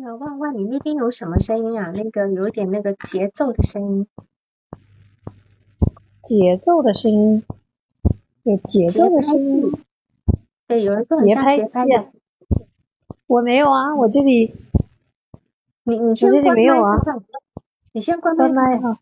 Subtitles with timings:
[0.00, 1.90] 那个万万，你那边有什么声音啊？
[1.94, 4.06] 那个有点那个节奏的声音。
[6.22, 7.44] 节奏的声音，
[8.42, 9.72] 有节奏的声音。
[10.66, 11.64] 对，有人说节拍器。
[13.26, 14.54] 我没有啊，我这里。
[15.84, 17.00] 你你先关麦啊。
[17.92, 19.00] 你先关麦哈。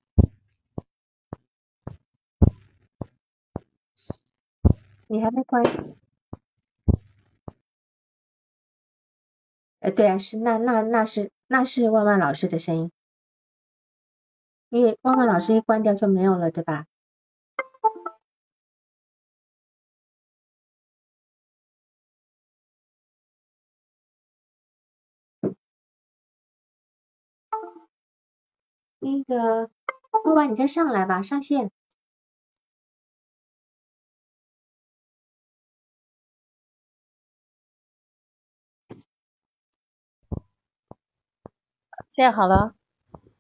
[5.09, 5.63] 你还没关。
[9.95, 12.90] 对啊，是那那那是那是万万老师的声音，
[14.68, 16.86] 因为万万老师一关掉就没有了，对吧？
[28.98, 29.71] 那个
[30.25, 31.71] 万万，你再上来吧，上线。
[42.16, 42.75] 现在好了，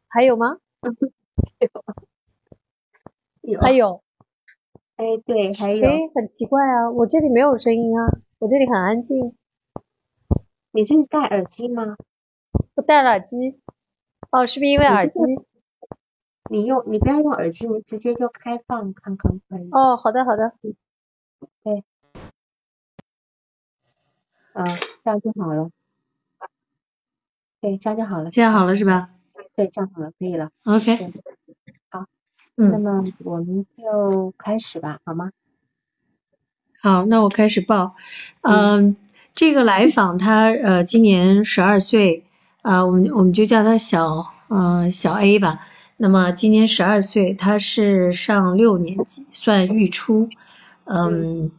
[0.06, 0.58] 还有吗？
[3.40, 4.02] 有，还有。
[4.96, 5.88] 哎，对，还有。
[5.88, 8.04] 哎，很奇怪啊，我这里没有声音啊，
[8.38, 9.34] 我这里很安静。
[10.72, 11.96] 你是戴耳机吗？
[12.74, 13.58] 我戴了耳机。
[14.30, 15.18] 哦，是不是因为耳机？
[16.50, 19.70] 你用，你不要用耳机，你直接就开放看看可以。
[19.72, 20.52] 哦，好的，好的。
[21.62, 21.82] 对。
[24.52, 24.66] 啊，
[25.02, 25.70] 这样就好了。
[27.66, 28.30] 对，这样就好了。
[28.30, 29.08] 这样好了是吧？
[29.56, 30.50] 对，这样好了，可以了。
[30.62, 31.12] OK。
[31.90, 32.06] 好，
[32.54, 35.32] 那么我们就开始吧，好吗？
[36.80, 37.96] 好，那我开始报。
[38.42, 38.96] 嗯，
[39.34, 42.22] 这个来访他呃今年十二岁
[42.62, 45.66] 啊，我们我们就叫他小嗯小 A 吧。
[45.96, 50.28] 那么今年十二岁，他是上六年级，算预初。
[50.84, 51.50] 嗯，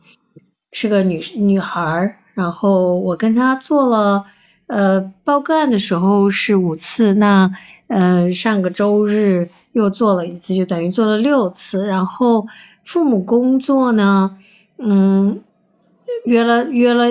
[0.71, 2.17] 是个女女孩。
[2.33, 4.25] 然后我跟他做了。
[4.67, 7.51] 呃，报个案的时候是五次，那
[7.87, 11.85] 呃上个周日又做了一次，就等于做了六次。
[11.87, 12.47] 然后
[12.83, 14.37] 父母工作呢，
[14.77, 15.42] 嗯，
[16.25, 17.05] 约了约了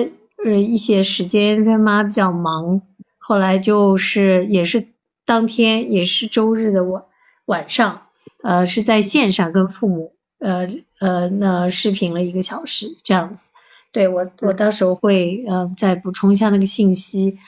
[0.45, 2.81] 呃一些时间，他妈比较忙，
[3.17, 4.85] 后来就是也是
[5.25, 7.05] 当天也是周日的晚
[7.45, 8.03] 晚上，
[8.43, 13.51] 呃是在线上跟父母呃呃那视频了一个小时这样子。
[13.97, 17.39] 对我，我到时候会呃再补充一下那个信息。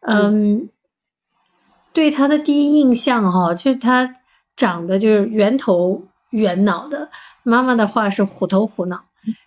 [0.00, 0.70] 嗯，
[1.92, 4.14] 对他的第一印象哈，就是他
[4.56, 7.10] 长得就是圆头圆脑的，
[7.42, 9.02] 妈妈的话是虎头虎脑，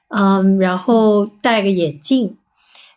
[0.10, 2.38] 嗯，然后戴个眼镜，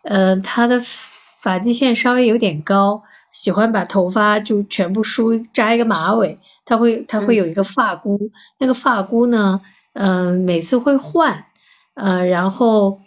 [0.03, 9.63] 呃，他的发际线稍微有点高，喜欢把头发就全部梳扎一个马尾，他会他会有一个发箍，那个发箍呢，
[9.95, 11.47] 嗯，每次会换，
[11.95, 13.01] 呃，然后。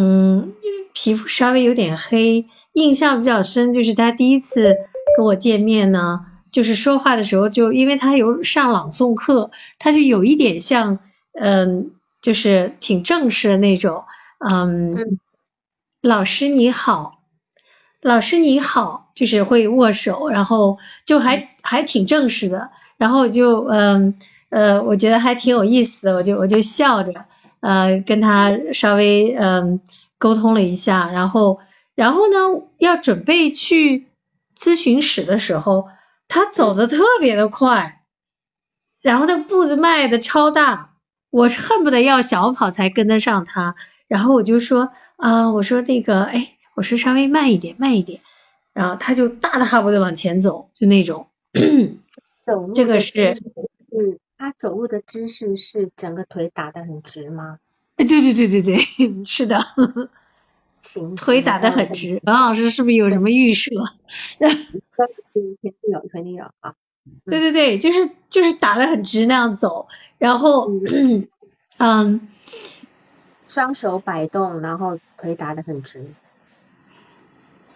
[0.00, 0.54] 嗯，
[0.94, 4.76] 皮肤稍微有点黑，印象比较深，就是他第一次
[5.16, 6.20] 跟我见面呢，
[6.52, 9.50] 就是说话的时候，就因为他有上朗诵课，
[9.80, 11.00] 他就有一点像，
[11.32, 11.90] 嗯，
[12.22, 14.04] 就是挺正式的那种，
[14.38, 15.18] 嗯，
[16.00, 17.18] 老师你好，
[18.00, 24.14] 老师你好，就是会握手，然后就还还挺正式的，然后就嗯
[24.50, 27.24] 呃，我觉得还挺有意思的，我就我就笑着。
[27.60, 29.80] 呃，跟他稍微嗯
[30.18, 31.58] 沟通了一下，然后
[31.94, 32.36] 然后呢，
[32.78, 34.06] 要准备去
[34.56, 35.88] 咨询室的时候，
[36.28, 38.02] 他走的特别的快，
[39.02, 40.94] 然后他步子迈的超大，
[41.30, 43.74] 我是恨不得要小跑才跟得上他，
[44.06, 48.20] 然后我就说啊，我说那个哎，我说稍微慢一点，慢一点，
[48.72, 51.26] 然后他就大踏步的往前走，就那种，
[52.74, 53.32] 这个是
[53.90, 54.18] 嗯。
[54.38, 57.58] 他走路的姿势是整个腿打得很直吗？
[57.96, 58.76] 哎，对对对对对，
[59.26, 59.58] 是的，
[60.82, 62.20] 行，腿打得很直。
[62.24, 63.70] 王老师是不是有什么预设？
[64.38, 65.08] 肯
[65.60, 66.74] 定有，肯定有啊。
[67.26, 69.88] 对对对，就是就是打得很直那样走，
[70.18, 70.70] 然后
[71.78, 72.28] 嗯，
[73.52, 76.04] 双手摆动，然后腿打得很直。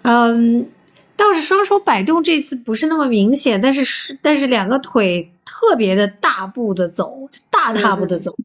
[0.02, 0.70] 嗯。
[1.14, 8.36] 倒是双手摆动这次不是那么明显，但是是但是两个腿特别的大步的走，大踏步的走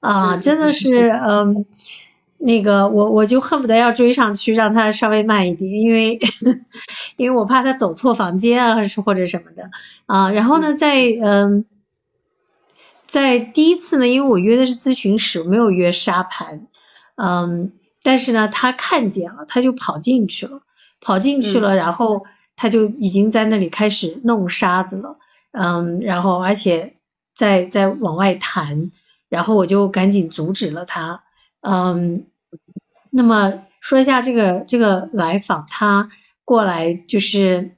[0.00, 1.66] 啊，真的是嗯，
[2.38, 6.18] 那个我我就恨不得要追上去让他稍微慢一点，因为
[7.16, 9.70] 因为我怕他走错房间啊，是或者什么的
[10.06, 10.30] 啊。
[10.30, 11.64] 然后呢，在嗯
[13.06, 16.66] 在第一次呢，因为我约的是咨询室，没有约沙盘，
[17.16, 20.60] 嗯，但是呢，他看见了，他就跑进去了。
[21.00, 22.24] 跑进去了，然后
[22.56, 25.18] 他就已经在那里开始弄沙子了，
[25.56, 26.96] 嗯，然后而且
[27.34, 28.90] 在在往外弹，
[29.28, 31.22] 然后我就赶紧阻止了他，
[31.60, 32.26] 嗯，
[33.10, 36.10] 那么说一下这个这个来访，他
[36.44, 37.76] 过来就是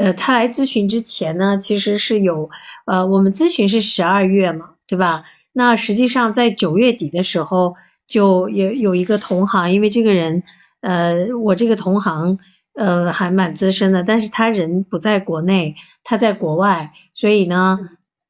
[0.00, 2.50] 呃，他来咨询之前呢，其实是有
[2.86, 5.24] 呃，我们咨询是十二月嘛，对吧？
[5.52, 7.74] 那实际上在九月底的时候，
[8.06, 10.44] 就有有一个同行，因为这个人
[10.80, 12.38] 呃，我这个同行
[12.74, 17.78] 呃还蛮资深的，但是他人不在国内，他在国外，所以呢，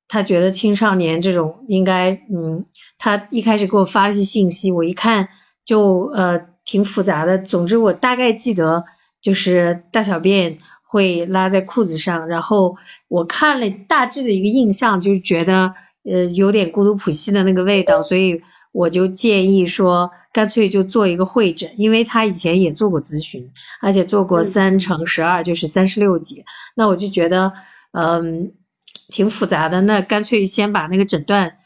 [0.09, 2.67] 他觉得青少年这种应该嗯，
[2.99, 5.29] 他一开始给我发了些信息，我一看
[5.65, 8.85] 就呃挺复杂的，总之我大概记得
[9.21, 10.59] 就是大小便。
[10.85, 12.77] 会拉在裤子上，然后
[13.09, 15.73] 我看了大致的一个印象，就是觉得
[16.05, 18.43] 呃有点孤独普系的那个味道，所以
[18.73, 27.53] 我就建议说，干脆就做一个会诊，因为他以前也做过咨询，而且做过三乘十二，就是三十六节，那我就觉得
[27.93, 28.53] 嗯
[29.09, 31.59] 挺复杂的，那干脆先把那个诊断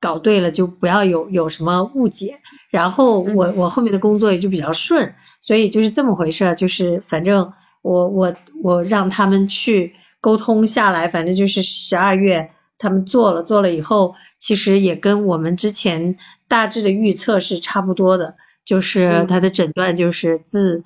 [0.00, 7.52] 搞对了，就不要有有什么误解，然后我我后面的工作也就比较顺，所以就是这么回事，就是反正。
[7.82, 16.16] 我我我让他们去沟通下来，反正就是十二月他们做了做了以后，其实也跟我们之前
[16.48, 20.84] 大致的预测是差不多的，就是他的诊断就是自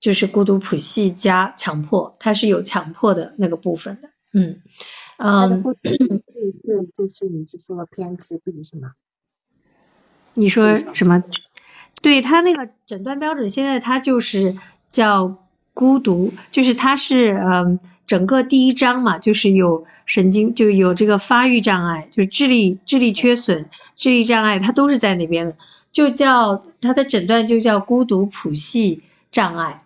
[0.00, 4.60] 就是孤独谱系加强迫，他是有强迫的那个部分的，嗯
[5.18, 8.92] 嗯，是就是你是说偏自闭是吗？
[10.34, 11.22] 你说什么？
[12.02, 14.56] 对他那个诊断标准，现在他就是
[14.88, 15.42] 叫。
[15.78, 25.56] 孤独就是他是嗯整个第一章嘛，就是有神经就有这个发育障碍，就是智力智力缺损、智力障碍，它都是在那边的，
[25.92, 29.78] 就叫它的诊断就叫孤独谱系障碍，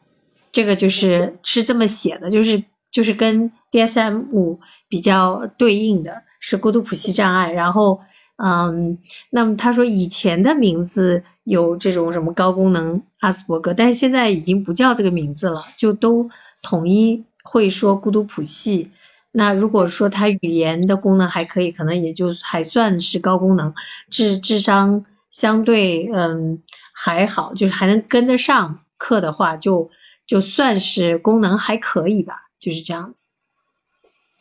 [0.53, 8.01] 这个就是是这么写的，就是就是跟 DSM 五比较对应的是孤独谱系障碍，然后。
[8.43, 8.97] 嗯，
[9.29, 16.31] 那么他说以前的名字有这种什么高功能阿斯伯格，但是现在已经不叫这个名字了，就都
[16.63, 18.93] 统一会说孤独谱系。
[19.33, 23.75] 那如果说他语言的功能还可以，可能也就还算是高功能，
[24.09, 26.63] 智智商相对嗯
[26.93, 29.91] 还好，就是还能跟得上课的话，就
[30.27, 33.31] 就算是功能还可以吧，就是这样子。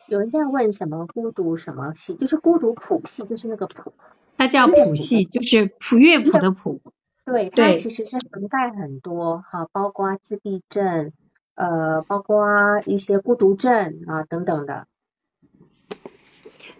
[0.06, 3.92] 有人在问什么孤独什么系，就是孤独谱系，就是那个谱，
[4.36, 6.80] 它叫谱系，就是谱乐谱的谱。
[7.24, 11.12] 对，它其实是涵盖很多哈，包括自闭症，
[11.60, 12.46] 呃，包括
[12.86, 14.86] 一些孤独症啊等等的。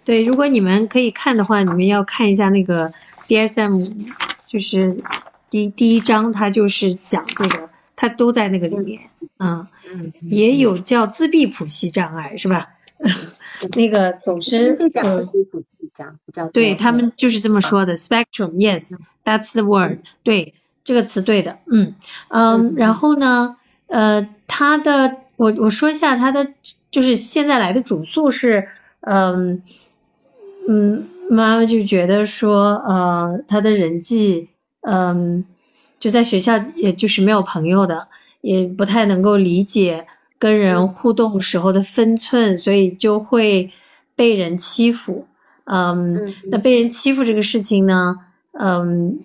[0.05, 2.91] 对，如果你们可以看的话，你们要看一下那个
[3.29, 4.11] DSM，
[4.47, 5.03] 就是
[5.51, 12.71] 第第一章，它就是讲这个，它都在那个里面，嗯嗯，也有叫自闭谱系障碍，是吧？
[13.77, 14.75] 那个，总之，
[16.53, 20.55] 对他们就是这么说的，spectrum，yes，that's the word，对，
[20.85, 21.95] 这个词对的，嗯
[22.29, 23.57] 嗯，然后呢，
[23.91, 26.49] 呃，他的，我我说一下他的，
[26.91, 28.69] 就是现在来的主诉是，
[29.01, 29.63] 嗯
[30.69, 34.49] 嗯，妈妈就觉得说，呃，他的人际，
[34.81, 35.45] 嗯，
[35.99, 38.09] 就在学校，也就是没有朋友的，
[38.41, 40.07] 也不太能够理解。
[40.39, 43.73] 跟人互动时候的分寸，所以就会
[44.17, 45.27] 被人欺负。
[45.65, 48.17] 嗯，那被人欺负这个事情呢，
[48.53, 49.21] 嗯，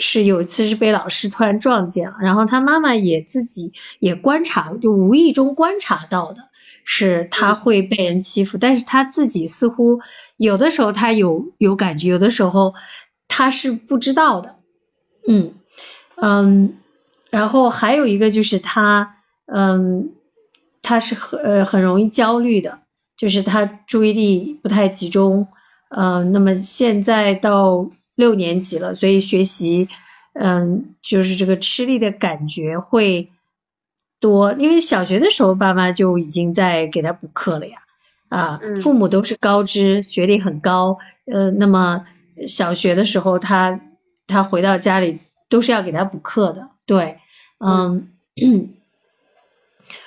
[0.00, 6.48] 是有一次是被老师突然撞见了，然后他妈妈也自己也观察，就无意中观察到的
[6.84, 10.00] 是他会被人欺负，但是他自己似乎
[10.36, 12.74] 有的时候他有有感觉，有的时候
[13.28, 14.56] 他是不知道的。
[15.26, 15.54] 嗯
[16.16, 16.78] 嗯，
[17.30, 20.12] 然后还有一个就是他嗯。
[20.88, 22.78] 他是很呃很容易焦虑的，
[23.16, 25.48] 就是他注意力不太集中，
[25.88, 29.88] 呃，那么现在到六年级了，所以学习
[30.32, 33.30] 嗯就是这个吃力的感觉会
[34.18, 37.78] 多，因为小学的时候爸妈就已经在给他补课了呀，
[38.28, 40.98] 啊，父母都是高知，学历很高，
[41.30, 42.06] 呃，那么
[42.48, 43.80] 小学的时候他
[44.26, 47.20] 他回到家里都是要给他补课的，对，
[47.58, 48.08] 嗯。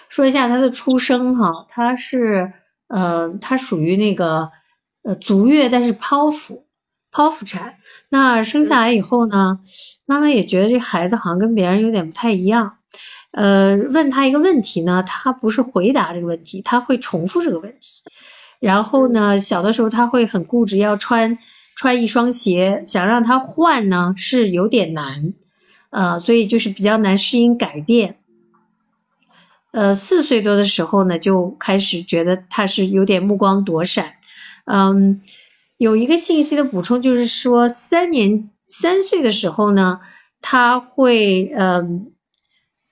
[0.09, 2.51] 说一下他的出生哈，他是
[2.87, 4.51] 呃，他属于那个
[5.03, 6.65] 呃足月，但是剖腹
[7.11, 7.77] 剖腹产。
[8.09, 9.59] 那生下来以后呢，
[10.05, 12.77] 妈妈也觉得这孩子好像跟别人有点不太一样。
[13.31, 18.01] 呃，问他一个问题呢，他不是回答这个问题，他会重复这个问题。
[18.59, 21.37] 然后呢，小的时候他会很固执，要穿
[21.75, 25.33] 穿一双鞋，想让他换呢是有点难，
[25.91, 28.17] 呃，所以就是比较难适应改变。
[29.71, 34.15] 呃，四岁多的时候呢，就开始觉得他是有点目光躲闪。
[34.65, 35.21] 嗯，
[35.79, 40.01] 有一个信息的补充就是说，三年三岁的时候呢，
[40.41, 42.11] 他会嗯，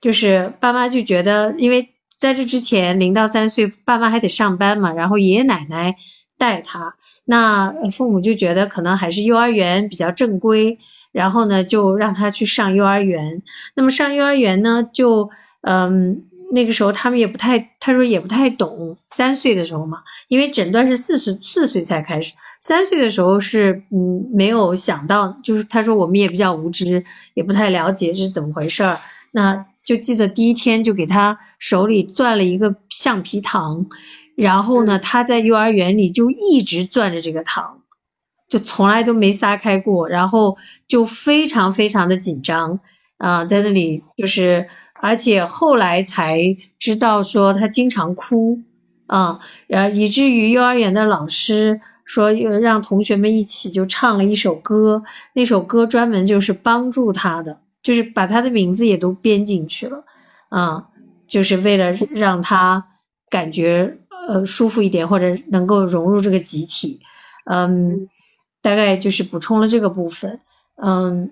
[0.00, 5.96] 就是爸妈就觉得，因为在这之前，零到三岁，爸妈还得上班嘛，然后爷爷奶奶
[6.38, 10.78] 带他，那父母就觉得可能还是幼儿园比较正规，
[11.12, 13.42] 然后呢，就让他去上幼儿园。
[13.74, 15.28] 那么上幼儿园呢，就
[15.60, 16.24] 嗯。
[16.50, 28.98] 那个时候他们也不太，他说也不太懂，三岁的时候嘛，因为诊断是四岁四岁才开始，三岁的时候是嗯没有想到，就是他说我们也比较无知，也不太了解是怎么回事儿，
[29.30, 33.86] 那就记得第一天就给他手里攥了一个橡皮糖，
[34.34, 37.82] 然后呢他在幼儿园里就一直攥着这个糖，
[38.48, 42.80] 就从来都没撒开过，然后就非常非常的紧张
[43.18, 44.68] 啊，在那里就是。
[45.00, 48.60] 而且后来才知道说他经常哭
[49.06, 55.02] 啊，然后以至于幼儿园的老师说让同学们一起就唱了一首歌，
[55.32, 60.04] 那首歌专门就是帮助他的，就是把他的名字也都编进去了
[60.48, 60.88] 啊，
[61.26, 62.88] 就是为了让他
[63.30, 67.00] 感觉呃舒服一点或者能够融入这个集体，
[67.44, 68.08] 嗯，
[68.62, 70.40] 大概就是补充了这个部分，
[70.76, 71.30] 嗯。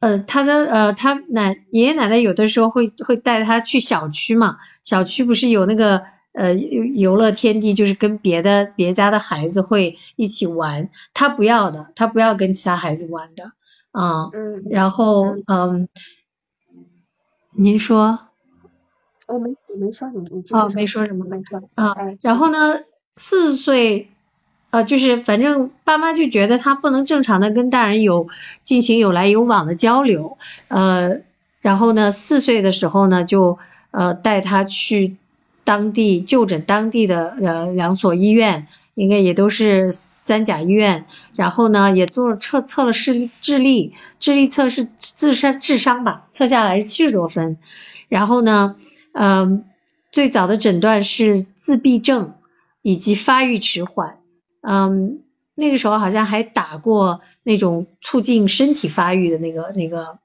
[0.00, 13.52] 呃，他的呃，他奶爷爷奶奶有的时候会会带他去小区嘛，小区不是有那个呃游乐天地，就是跟别的别家的孩子会一起玩，他不要的，他不要跟其他孩子玩的
[13.90, 14.30] 啊。
[14.32, 14.64] 嗯。
[14.70, 15.88] 然后嗯，
[17.52, 18.20] 您说？
[19.26, 21.94] 我没我没说你你哦，没说什么没说啊。
[22.22, 22.80] 然后呢，
[23.16, 24.10] 四岁。
[24.70, 28.28] 呃，就是反正爸妈就觉得他不能正常的跟大人有
[28.64, 30.36] 进行有来有往的交流，
[30.68, 31.20] 呃，
[31.62, 33.58] 然后呢，四岁的时候呢，就
[33.90, 35.16] 呃带他去
[35.64, 47.56] 当地就诊当地的呃两所医院，应该也都是三甲医院，然后呢也做了测测了视智力，智力测试智商智商吧，测下来是七十多分，
[48.08, 48.76] 然后呢，
[49.12, 49.64] 嗯，
[50.12, 52.34] 最早的诊断是自闭症
[52.82, 54.18] 以及发育迟缓。
[54.70, 55.22] 嗯，
[55.54, 60.18] 那个时候好像还打过那种促进身体发育的那个那个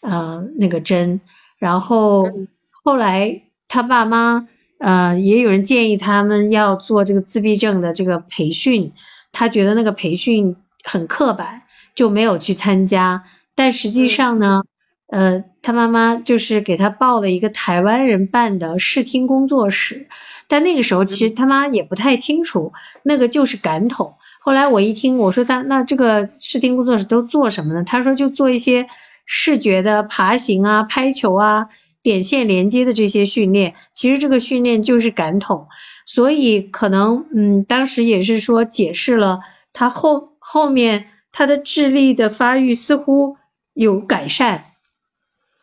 [0.00, 1.20] 呃那个针，
[1.58, 2.30] 然后
[2.70, 4.46] 后来他爸妈
[4.78, 8.92] 呃也有人建议他们要做这个自闭症的这个培训，
[9.32, 10.54] 他觉得那个培训
[10.84, 11.62] 很刻板，
[11.96, 13.24] 就没有去参加。
[13.56, 14.62] 但实际上呢，
[15.08, 20.06] 呃，他妈妈就是给他报了一个台湾人办的视听工作室。
[20.50, 22.72] 但那个时候其实他妈也不太清楚，
[23.04, 24.16] 那个就是感统。
[24.42, 27.84] 后来我一听，我说他那这个视听工作室都做什么呢？
[27.84, 28.88] 他说就做一些
[29.24, 31.68] 视觉的爬行啊、拍球啊、
[32.02, 33.74] 点线连接的这些训练。
[33.92, 35.68] 其实这个训练就是感统，
[36.04, 39.38] 所以可能嗯，当时也是说解释了
[39.72, 43.36] 他后后面他的智力的发育似乎
[43.72, 44.64] 有改善，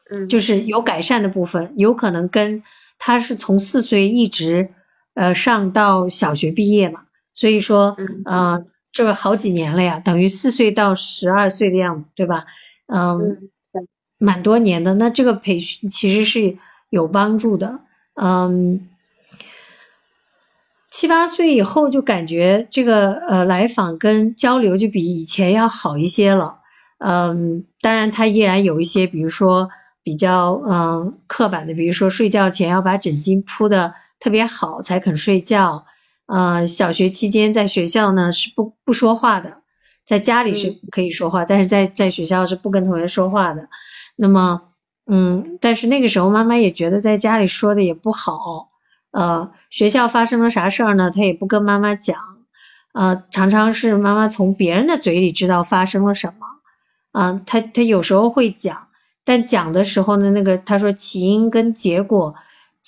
[0.10, 2.63] 嗯，就是有改善的部分，有可能跟
[3.00, 4.70] 他是从四岁一直。
[5.17, 7.01] 呃，上到小学毕业嘛，
[7.33, 12.45] 所以说，嗯，这个好几年了呀，等于四岁到十二岁的样子，对吧？
[12.86, 13.50] 嗯，
[14.19, 14.93] 蛮多年的。
[14.93, 16.59] 那这个培训其实是
[16.91, 17.79] 有帮助的。
[18.13, 18.88] 嗯，
[20.88, 26.59] 七八岁以后就感觉这个呃来访跟交流就比以前要好一些了。
[27.00, 29.71] 嗯，当然他依然有一些，比如说
[30.03, 33.95] 比较嗯刻板的，比如说睡觉前要把枕巾铺的。
[34.19, 35.86] 特别好才肯睡觉，
[36.25, 39.62] 呃，小学期间在学校呢是不不说话的，
[40.05, 43.69] 在家里是可以说话，但是在在学校是不跟同学说话的。
[44.15, 44.62] 那么，
[45.05, 48.69] 嗯，但是那个时候妈妈也觉得在家里说的也不好，
[49.12, 52.17] 呃，学校发生了啥事儿呢，他也不跟妈妈讲，
[52.93, 56.47] 呃，常常是妈妈从别人的嘴里知道发生了什么，
[57.12, 58.88] 啊，他他有时候会讲，
[59.24, 62.36] 但讲的时候呢，那个他说起因跟结果。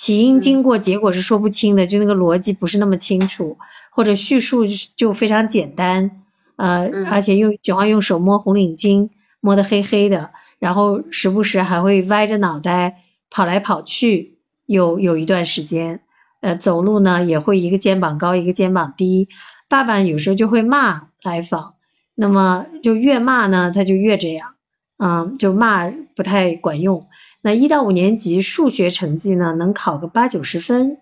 [0.02, 3.58] 起因、经过、结果是说不清的，就那个逻辑不是那么清楚，
[3.92, 4.64] 或者叙述
[4.96, 6.24] 就非常简单，
[6.56, 9.10] 呃，而且用喜欢用手摸红领巾，
[9.42, 16.00] 摸得黑黑的，然后时不时还会歪着脑袋跑来跑去，有有一段时间，
[16.40, 19.28] 呃，走路呢也会一个肩膀高一个肩膀低，
[19.68, 21.74] 爸爸有时候就会骂来访，
[22.16, 24.54] 那么就越骂呢他就越这样，
[24.98, 27.08] 嗯，就骂不太管用。
[27.42, 30.98] 那一到五年级数学成绩呢，能考个八九十分，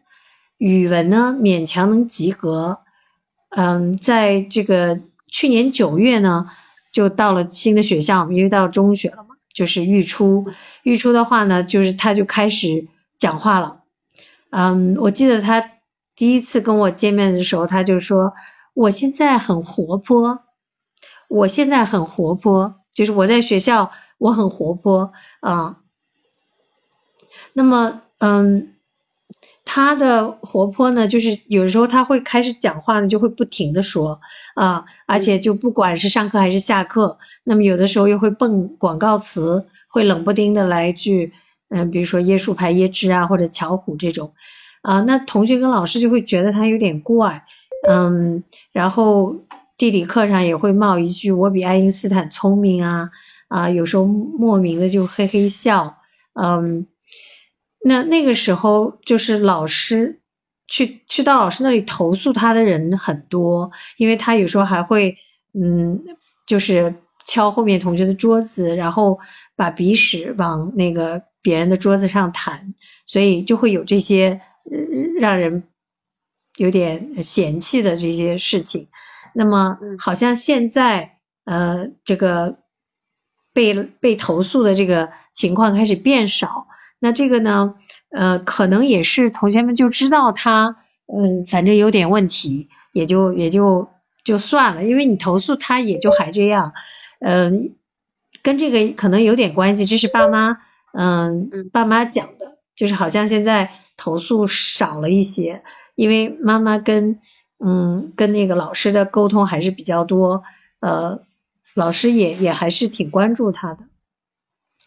[0.57, 2.79] 语文呢勉强能及格。
[3.49, 6.47] 嗯，在这个去年九月呢，
[6.91, 10.45] 就到了新的学校，因为到中学了嘛，就是预初。
[10.83, 13.81] 预初的话呢，就是他就开始讲话了。
[14.51, 15.71] 嗯，我记得他
[16.15, 18.33] 第一次跟我见面的时候，他就说
[18.75, 20.41] ：“我现在很活泼，
[21.29, 25.77] 我现在很活泼，就是我在学校。”我很活泼啊。
[27.57, 28.75] 那么，嗯，
[29.65, 34.19] 他的活泼呢，就是有时候他会开始讲话呢，就会不停的说
[34.53, 41.33] 啊，而且就不管是上课还是下课，那么有的时候又会蹦广告词，会冷不丁的来一句，
[41.69, 44.33] 嗯，比如说椰树牌椰汁啊，或者巧虎这种
[44.83, 47.43] 啊，那同学跟老师就会觉得他有点怪，
[47.89, 49.37] 嗯，然后
[49.79, 53.09] 地理课上也会冒一句我比爱因斯坦聪明啊
[53.47, 55.97] 啊，有时候莫名的就嘿嘿笑，
[56.33, 56.85] 嗯。
[57.79, 60.19] 那那个时候就是老师
[60.67, 65.17] 去去到老师那里投诉他的人很多，因为他有时候还会
[65.53, 66.03] 嗯，
[66.45, 69.19] 就是敲后面同学的桌子，然后
[69.55, 72.73] 把鼻屎往那个别人的桌子上弹，
[73.05, 74.41] 所以就会有这些
[75.19, 75.63] 让人
[76.57, 78.89] 有点嫌弃的这些事情。
[79.33, 82.57] 那么好像现在呃这个
[83.53, 86.67] 被被投诉的这个情况开始变少。
[86.99, 87.75] 那这个呢，
[88.09, 93.89] 呃，可能也是同学们就知道他，嗯，反正有点问题，也就也就
[94.23, 96.73] 就算了，因为你投诉他也就还这样，
[97.19, 97.75] 嗯，
[98.41, 100.57] 跟这个可能有点关系，这是爸妈，
[100.91, 105.61] 嗯，爸妈讲的，就是好像现在投诉少了一些，
[105.93, 107.19] 因为妈妈跟，
[107.63, 110.41] 嗯，跟那个老师的沟通还是比较多，
[110.79, 111.21] 呃，
[111.75, 113.83] 老师也也还是挺关注他的，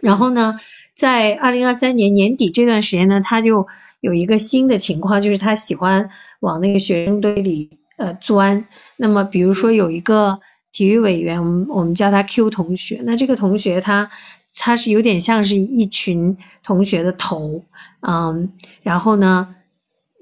[0.01, 0.59] 然后呢。
[1.01, 3.67] 在二零二三年年底这段时间呢，他就
[4.01, 8.67] 有一个新的情况，就是他喜欢往那个学生堆里呃钻。
[8.99, 10.41] 那么比如说有一个
[10.73, 14.11] 体育委员，我们我们叫他 Q 同学，那这个同学他
[14.55, 17.63] 他是有点像是一群同学的头，
[18.01, 18.53] 嗯，
[18.83, 19.57] 然后呢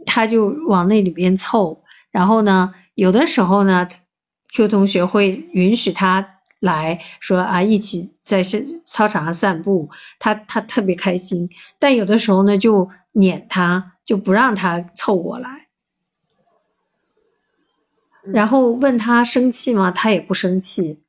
[0.07, 1.83] 他就往那里边凑，
[2.13, 3.89] 然后呢有的时候呢
[4.55, 6.38] Q 同学会允许他。
[6.61, 11.51] 来说啊，一起在操操场上散步，他他特别开心。
[11.79, 15.67] 但有的时候呢，就撵他，就不让他凑过来。
[18.25, 19.91] 然后问他生气吗？
[19.91, 21.01] 他也不生气。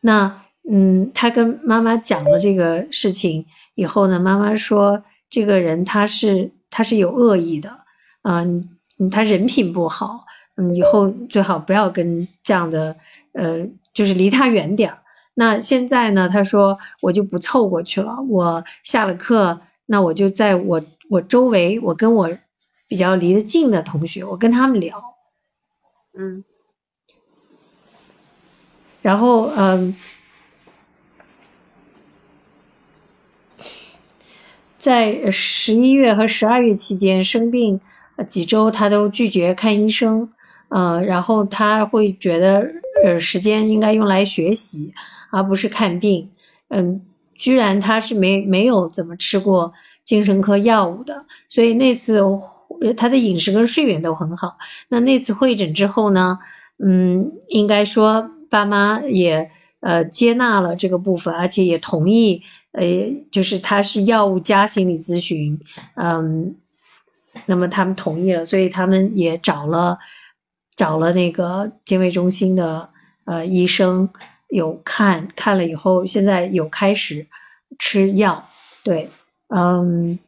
[0.00, 7.84] 那嗯，他跟妈妈讲了这个事情以后呢，妈妈说这个人他是他是有恶意的，
[8.22, 8.78] 嗯，
[9.12, 10.24] 他人品不好，
[10.56, 12.96] 嗯，以后最好不要跟这样的
[13.32, 13.68] 呃。
[13.94, 15.02] 就是离他远点儿。
[15.34, 16.28] 那现在呢？
[16.28, 18.22] 他说我就不凑过去了。
[18.28, 22.36] 我下了课，那我就在我我周围，我跟我
[22.88, 25.14] 比较离得近的同学，我跟他们聊。
[26.12, 26.42] 嗯。
[29.00, 29.94] 然后嗯，
[34.76, 37.80] 在十一月和十二月期间生病
[38.26, 40.32] 几周，他都拒绝看医生。
[40.74, 42.82] 呃，然后他会觉得。
[43.04, 44.94] 呃，时间应该用来学习，
[45.30, 46.30] 而不是看病。
[46.68, 47.02] 嗯，
[47.34, 52.22] 居然他是没没有怎么吃过精神科药物的，所以那次
[52.96, 54.56] 他的饮食跟睡眠都很好。
[54.88, 56.38] 那那次会诊之后呢，
[56.78, 62.86] 嗯，应该说爸妈也呃接纳了这个部分，而且也同意，呃，
[63.32, 65.60] 就是他是药物加心理咨询，
[65.96, 66.56] 嗯，
[67.44, 69.98] 那么他们同意了，所以他们也找了
[70.76, 72.90] 找了那个精卫中心的。
[73.26, 74.10] 呃，医生
[74.50, 77.26] 有看看了以后，现在有开始
[77.78, 78.50] 吃药，
[78.82, 79.08] 对，
[79.48, 80.18] 嗯，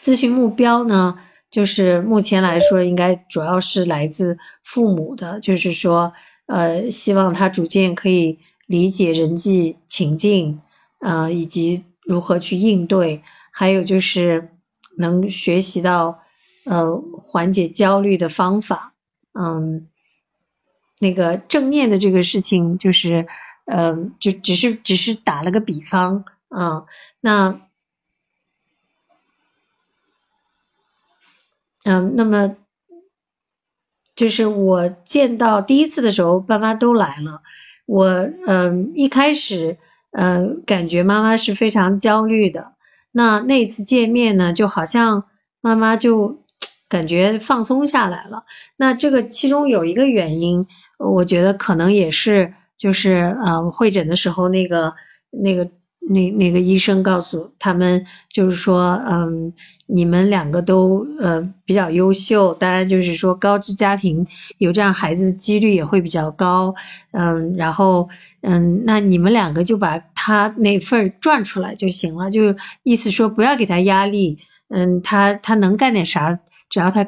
[0.00, 1.18] 咨询目标呢，
[1.50, 6.14] 就是目前来说，应该主要是来自父母的，就是说，
[6.46, 10.62] 呃，希望他逐渐可以理解人际情境，
[11.00, 14.48] 呃，以及如何去应对，还有就是
[14.96, 16.20] 能学习到
[16.70, 18.94] 呃缓解焦虑的方法，
[19.32, 19.88] 嗯。
[21.02, 23.26] 那个正念的这个事情，就是，
[23.64, 26.84] 呃，就只是只是打了个比方啊。
[27.20, 27.58] 那，
[31.84, 32.54] 嗯，那么，
[34.14, 37.40] 就是我见到第一次的时候，爸妈都来了。
[37.86, 38.04] 我，
[38.46, 39.78] 嗯，一开始，
[40.10, 42.74] 嗯，感觉妈妈是非常焦虑的。
[43.10, 45.30] 那那次见面呢，就好像
[45.62, 46.42] 妈妈就
[46.90, 48.44] 感觉放松下来了。
[48.76, 50.66] 那这个其中有一个原因。
[51.02, 54.92] 我觉得可能也是，就是呃，会诊的时候那个
[55.30, 59.54] 那个那那个医生告诉他们，就是说，嗯，
[59.86, 64.26] 你们两个都呃比较优秀，当然就是说高知家庭
[64.58, 66.74] 有这样孩子的几率也会比较高，
[67.12, 68.10] 嗯，然后
[68.42, 77.06] 嗯，那你们两个就把他那份赚出来就行了，就意思说不要给他压力，嗯，他他能干点啥，只要他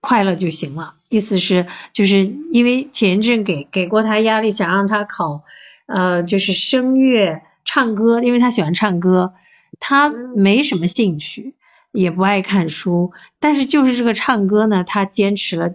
[0.00, 0.94] 快乐就行了。
[1.08, 5.42] 意思是，就是因为前一阵给给过他压力，想让他考
[5.86, 9.32] 呃，就是声乐唱歌，因为他喜欢唱歌，
[9.80, 11.54] 他没什么兴趣，
[11.92, 15.72] 也不爱看书，但是就是这个唱歌呢，他坚持了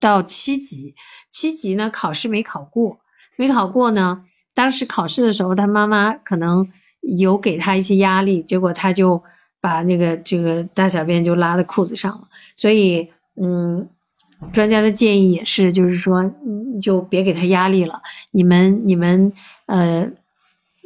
[0.00, 0.94] 到七级，
[1.30, 2.98] 七级呢考试没考过，
[3.36, 4.22] 没考过呢，
[4.54, 6.70] 当时考试的时候，他妈妈可能
[7.00, 9.24] 有给他一些压力，结果他就
[9.64, 13.88] 把那个这个大小便就拉在裤子上了，所以嗯。
[14.52, 16.34] 专家的建议也是，就是说，
[16.82, 18.02] 就别给他压力了。
[18.30, 19.32] 你们、你们，
[19.64, 20.10] 呃，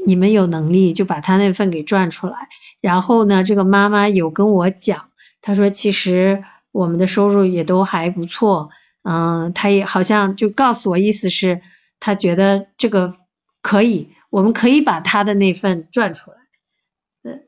[0.07, 2.35] 你们有能力就把他那份给赚出来。
[2.81, 5.09] 然后呢，这个妈妈有跟我讲，
[5.43, 8.71] 她说其实我们的收入也都还不错，
[9.03, 11.61] 嗯，她也好像就告诉我，意思是
[11.99, 13.13] 她觉得这个
[13.61, 16.37] 可以，我们可以把他的那份赚出来。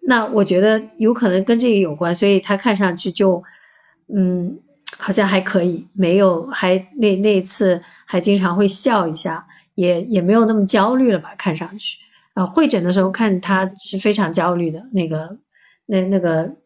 [0.03, 3.45] 那我觉得有可能跟这个有关，所以他看上去就，
[4.13, 4.61] 嗯。
[4.99, 11.37] 好像还可以，没有还那那次还经常会笑一下，也也没有那么焦虑了吧？
[11.39, 11.99] 看上去
[12.35, 15.39] 啊，会诊的时候看他是非常焦虑的，那个
[15.87, 16.57] 那那个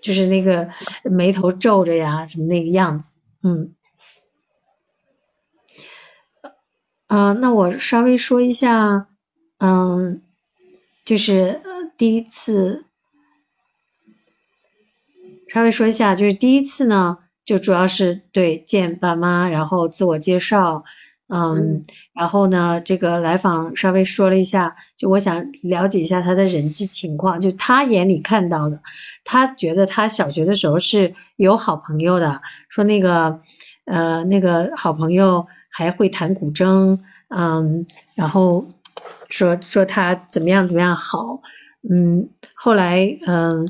[0.00, 0.70] 就是那个
[1.02, 3.74] 眉头皱着呀，什么那个样子，嗯，
[7.08, 9.08] 啊，那我稍微说一下，
[9.58, 10.22] 嗯，
[11.08, 12.84] 就是呃第一次，
[15.48, 17.16] 稍微说一下，就是第一次呢。
[17.46, 20.84] 就主要是对见爸妈，然后自我介绍，
[21.28, 28.82] 嗯，然后呢，这个来访稍微说了一下，就我想了解一下他的人际情况，就他眼里看到的，
[29.24, 33.40] 他觉得他小学的时候是有好朋友的，说那个
[33.86, 38.68] 呃那个好朋友还会弹古筝，嗯，然后
[39.28, 41.42] 说说他怎么样怎么样好，
[41.88, 43.68] 嗯，后来嗯。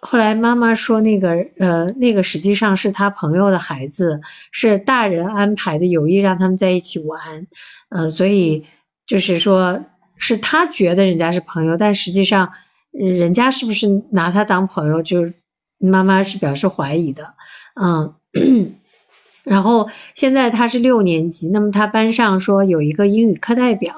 [0.00, 4.20] 后来妈妈说，那个呃，那个实际上是他朋友的孩子，
[4.52, 7.48] 是大人安排的，有意让他们在一起玩，
[7.88, 8.64] 嗯，所以
[9.08, 12.52] 就是说是他觉得人家是朋友，但实际上
[12.92, 15.34] 人家是不是拿他当朋友，就是
[15.78, 17.34] 妈妈是表示怀疑的，
[17.74, 18.14] 嗯，
[19.48, 23.94] 然后现在他是六年级，那么他班上说有一个英语课代表，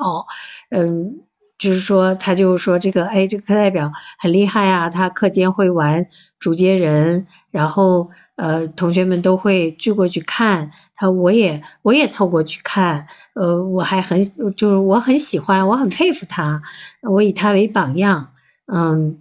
[0.70, 1.20] 嗯。
[1.60, 6.06] 就是说，他就是说这个，哎，这个课代表很厉害啊，他课间会玩
[6.38, 14.24] 竹节人，然后呃，同学们都会聚过去看他，我也我也凑过去看，呃，我还很
[14.56, 16.62] 就是我很喜欢，我很佩服他，
[17.02, 18.32] 我以他为榜样，
[18.64, 19.18] 嗯，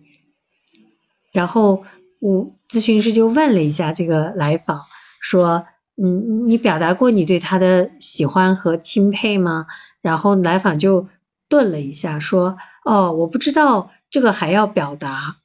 [1.33, 1.83] 然后
[2.21, 4.83] 我咨询师就问了一下这个来访，
[5.19, 5.65] 说，
[6.01, 9.67] 嗯，你表达过你对他的喜欢和钦佩吗？
[10.01, 11.07] 然后来访就。
[11.51, 15.37] 顿了一下，说：“哦，我不知道这个还要表达。”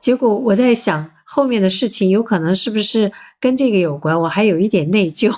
[0.00, 5.36] 结果我在想后面的事情有可能是不是跟这个有关，我还有一点内疚。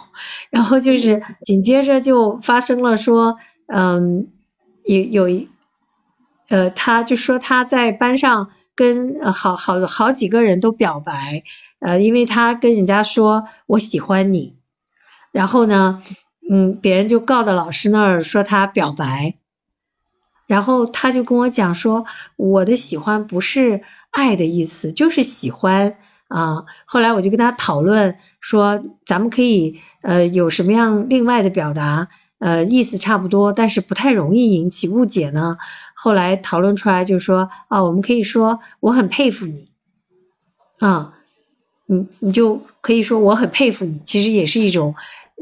[0.51, 4.29] 然后就是紧接着就发生了说，嗯，
[4.85, 5.49] 有有一
[6.51, 11.45] 呃，他就说他在班上跟好好好几个人都表白，
[11.81, 14.57] 呃，因为他跟人家说我喜欢你，
[15.33, 16.03] 然后呢。
[16.53, 19.37] 嗯，别人就告到老师那儿说他表白，
[20.49, 25.95] 然后他就跟我讲说，我的喜欢不是爱的意思，就是喜欢
[26.27, 26.65] 啊。
[26.87, 32.09] 后来我就跟他讨论说，咱们可以呃有什么样另外的表达，
[32.41, 35.59] 呃意思差不多，但是不太容易引起误解呢。
[35.95, 39.65] 后来讨论出来就说啊，我们可以说我很佩服你
[40.81, 41.15] 啊，
[41.87, 44.97] 你你就可以说我很佩服你，其实也是一种。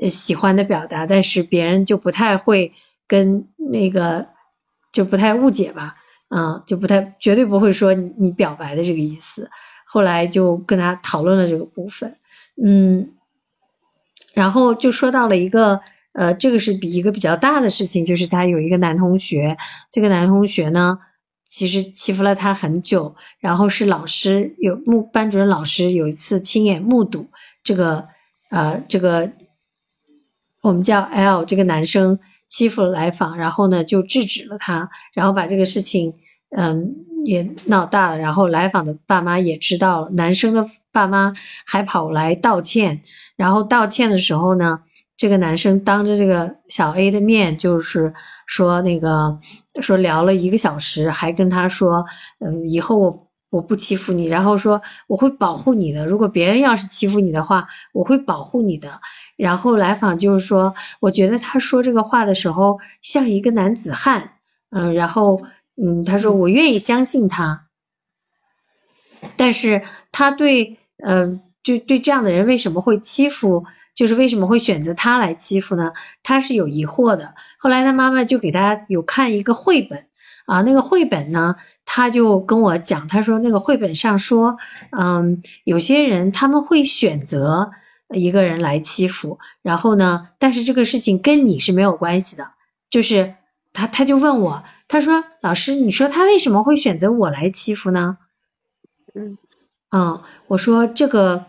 [0.09, 2.73] 喜欢的表达，但是别人就不太会
[3.09, 4.29] 跟那个
[4.93, 5.97] 就不太误解吧，
[6.29, 9.51] 啊，就不太绝对不会说你你表白的这个意思。
[9.85, 12.17] 后来就跟他讨论了这个部分，
[12.65, 13.11] 嗯，
[14.35, 15.81] 然后就说到了一个
[16.19, 19.57] 呃，这个是比一个比较大的事情，就是他有一个男同学，
[19.91, 20.99] 这个男同学呢，
[21.47, 27.29] 其实欺负了他很久，然后是老师有目班主任老师有一次亲眼目睹
[27.63, 28.09] 这个
[28.51, 29.33] 呃这个。
[30.61, 36.15] 我们叫 L 这个男生欺负来访，然后呢就制止了他，然后把这个事情
[36.51, 43.03] 嗯也闹大了，然后来访的爸妈也知道了，男生的爸妈还跑来道歉，
[43.37, 44.81] 然后道歉的时候呢，
[45.19, 48.15] 这个男生当着这个小 A 的面就是
[48.47, 49.41] 说那个
[49.83, 52.07] 说聊了一个小时，还跟他说
[52.39, 59.01] 嗯以后我我不欺负你，然后说我会保护你的，如果别人要是欺负你的话，我会保护你的。
[59.37, 64.35] 然后来访就是说，我觉得他说这个话的时候像一个男子汉，
[64.71, 65.43] 嗯，然后
[65.77, 67.67] 嗯，他说我愿意相信他，
[69.37, 73.65] 但是他对，嗯，就对这样的人为什么会欺负
[73.99, 75.93] 就是为什么会选择他来欺负呢？
[76.23, 77.35] 他是有疑惑的。
[77.59, 80.07] 后来他妈妈就给他有看一个绘本
[80.47, 84.57] 啊，那个绘本呢，他就跟我讲，他说那个绘本上说，
[84.97, 87.73] 嗯，有些人他们会选择
[88.15, 92.53] 一个人来欺负，然后呢，但是这个事情跟你是没有关系的，
[92.91, 93.35] 就是
[93.73, 98.19] 他他就问我，他说老师，你说他为什么会选择我来欺负呢？
[99.13, 99.39] 嗯。
[99.91, 101.47] 嗯，我说这个，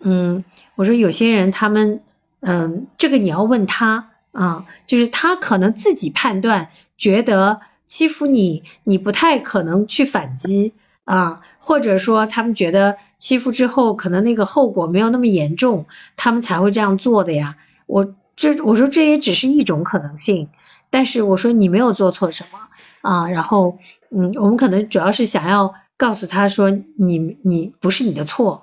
[0.00, 0.44] 嗯，
[0.76, 2.02] 我说有些人他们，
[2.40, 17.56] 嗯，这个你要问他啊，就是他可能自己判断，觉得欺负你，你不太可能去反击啊，或者说他们觉得欺负之后可能那个后果没有那么严重，他们才会这样做的呀。
[17.86, 20.48] 我这我说这也只是一种可能性，
[20.90, 22.58] 但是我说你没有做错什么
[23.02, 23.78] 啊，然后
[24.10, 25.74] 嗯，我们可能主要是想要。
[25.98, 28.62] 告诉他说你你不是你的错，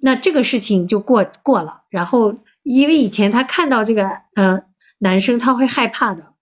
[0.00, 1.82] 那这个事情就过过了。
[1.90, 4.62] 然后因为以前他看到这个呃
[4.98, 6.32] 男生他会害怕的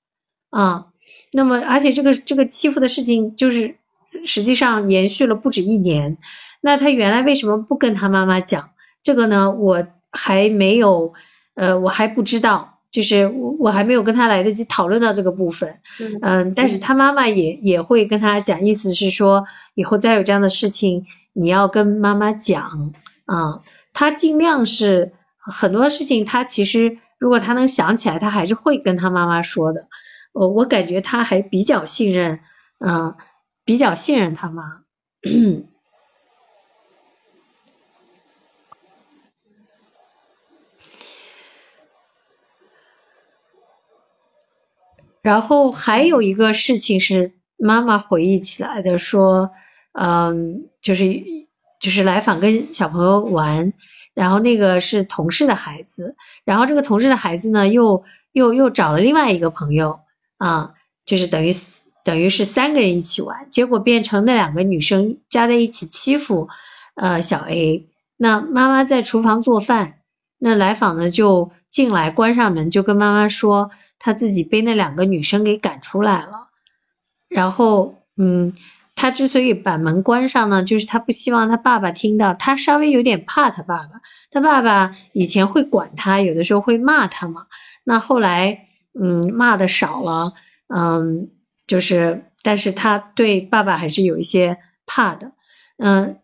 [0.50, 0.86] 啊，
[1.32, 3.76] 那么而且这个这个欺负的事情就是
[4.24, 6.18] 实际上延续了不止一年。
[6.60, 8.70] 那他原来为什么不跟他妈妈讲
[9.02, 9.50] 这个呢？
[9.50, 11.14] 我还没有
[11.54, 12.74] 呃我还不知道。
[12.92, 15.80] 就是我我还没有跟他来得及讨论到这个部分，
[16.22, 22.94] 嗯，但是他妈妈也也会跟他讲，意思是说以后再有这样的事情，你要跟妈妈讲
[23.26, 23.62] 啊，
[23.92, 29.88] 他尽量是很多事情，他其实如果他能想起来，他还是会跟他妈妈说的，
[30.32, 32.40] 我我感觉他还比较信任，
[32.78, 33.16] 嗯，
[33.64, 34.82] 比较信任他妈。
[45.22, 49.50] 然后还有一个事情是妈妈回忆起来的，说，
[49.90, 51.04] 嗯，就是
[51.86, 53.72] 就是来访跟小朋友玩，
[54.12, 60.00] 然后那个是同事的孩子，然后这个同事的孩子呢，又又又找了另外一个朋友
[60.36, 61.52] 啊，就是等于
[62.04, 66.48] 等于是三个人一起玩，结果变成那两个女生加在一起欺负
[66.96, 70.00] 呃小 A，那妈妈在厨房做饭，
[70.38, 73.70] 那来访呢就进来关上门就跟妈妈说。
[73.98, 76.48] 他自己被那两个女生给赶出来了，
[77.28, 78.52] 然后，嗯，
[78.96, 84.00] 他之所以把门关上呢，就是他不希望他爸爸听到，他稍微有点怕他爸爸，
[84.32, 87.46] 他爸爸以前会管他，有的时候会骂他嘛，
[87.84, 88.66] 那后来，
[89.00, 90.32] 嗯，骂的少了，
[90.66, 91.28] 嗯，
[91.68, 95.30] 就是，但是他对爸爸还是有一些怕的，
[95.76, 96.18] 嗯，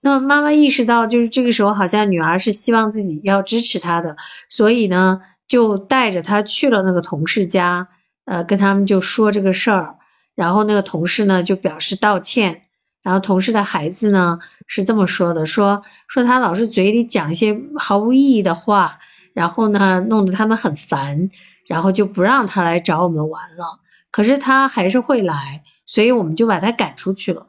[0.00, 4.16] 那妈妈意识到，就是这个时候好像女儿是希望自己要支持他的，
[4.48, 5.22] 所以呢。
[5.46, 7.88] 就带着他去了那个同事家，
[8.24, 9.98] 呃，跟他们就说这个事儿，
[10.34, 12.62] 然后那个同事呢就表示道歉，
[13.02, 18.98] 然后同事的孩子呢是这么说的，说说他老是嘴里讲一些毫无意义的话，
[19.32, 21.30] 然后呢弄得他们很烦，
[21.66, 27.48] 然后就不让他来找我们玩了，可是他还是会来，所以我们就把他赶出去了。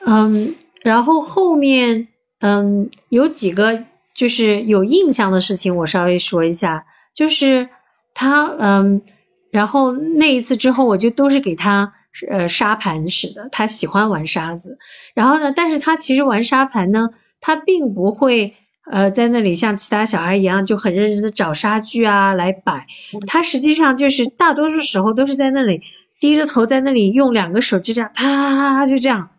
[0.05, 0.57] 嗯。
[0.83, 2.07] 然后后面，
[2.39, 3.83] 嗯，有几个
[4.17, 6.87] 就是有印象的事情，我稍微说一下。
[7.15, 7.69] 就是
[8.13, 9.03] 他，嗯，
[9.51, 11.95] 然后那一次之后，我就都是给他
[12.29, 14.79] 呃沙盘使的，他喜欢玩沙子。
[15.15, 18.55] 然后呢，但是他其实玩沙盘呢，他并不会
[18.91, 22.87] 呃在那里像其他小孩一样就很认真的找沙具啊来摆。
[23.27, 25.81] 他实际上就是大多数时候都是在那里
[26.21, 29.31] 低着头在那里用两个手就这样，啪就这样。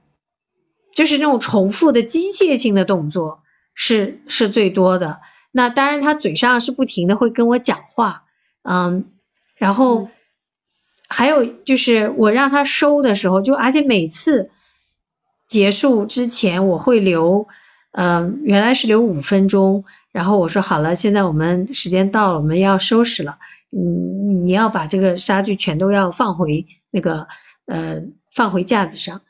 [0.96, 3.42] 就是那种重复的机械性的动作
[3.80, 5.22] 是是最多的。
[5.52, 8.24] 那当然，他嘴上是不停的会跟我讲话，
[8.64, 9.06] 嗯，
[9.56, 10.10] 然后
[11.08, 14.50] 还有就是我让他收的时候，就而且每次
[15.46, 17.48] 结束之前我会留，
[17.92, 23.38] 嗯，原来是留五分钟，然后我说好了，现在我们时间到了，我们要收拾了，
[23.72, 27.28] 嗯，你要把这个沙具全都要放回那个
[27.68, 28.02] 呃
[28.34, 29.22] 放回架子上。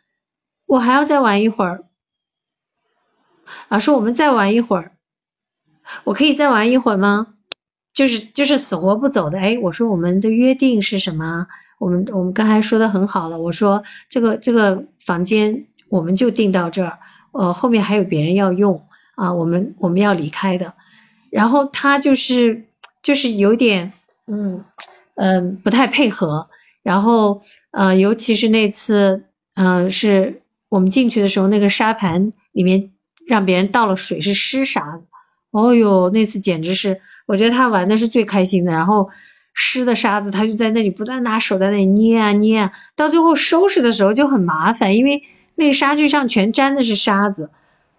[0.65, 1.85] 我还要再玩一会儿，
[3.69, 4.91] 老师，我们再玩一会儿，
[6.03, 7.27] 我可以再玩一会儿吗？
[7.93, 11.47] 就是就是死活不走的，哎，我说我们的约定是什么？
[11.79, 16.99] 我们我们刚才说的很好了，我说这个这个房间我们就定到这儿，
[17.31, 20.73] 呃，后面还有别人要用啊，我们我们要离开的。
[21.29, 22.67] 然后他就是
[23.03, 23.91] 就是有点
[24.25, 24.63] 嗯
[25.15, 26.49] 嗯不太配合，
[26.83, 29.25] 然后呃尤其是那次
[29.55, 30.41] 嗯是。
[30.69, 32.91] 我们进去的时候，那个沙盘里面
[33.27, 35.03] 让别人倒了水，是湿沙子。
[35.51, 38.71] 哦哟，那次简直是，我觉得他玩的是最开心的。
[38.71, 39.09] 然后
[39.53, 45.23] 湿的沙子，他就在那里不断拿手在那里捏啊捏啊，到最后收拾的时候就很麻烦，因为
[45.55, 47.49] 那个沙具上全沾的是沙子，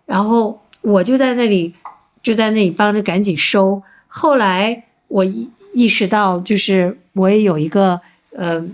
[0.07, 1.75] 然后我就在那里
[2.23, 3.83] 就在那里帮着赶紧收。
[4.09, 8.67] 后来我意意识到，就是我也有一个呃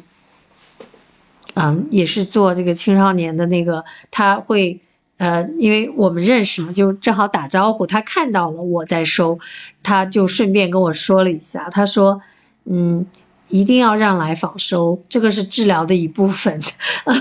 [1.55, 4.81] 嗯，也是做这个青少年的那个，他会。
[5.17, 7.87] 呃，因为我们认识嘛，就正好打招呼。
[7.87, 9.39] 他看到了我在收，
[9.83, 11.71] 他就顺便跟我说了一下。
[11.71, 12.21] 他说，
[12.65, 13.07] 嗯，
[13.49, 16.61] 一定要让来访收，这个是治疗的一部分。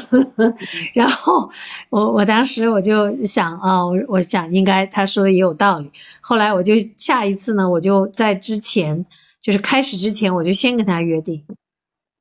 [0.96, 1.52] 然后
[1.90, 5.92] 我我当时我就想啊，我我想应该他说的也有道理。
[6.22, 9.06] 后来我就下一次呢，我就在之前
[9.40, 11.44] 就是开始之前，我就先跟他约定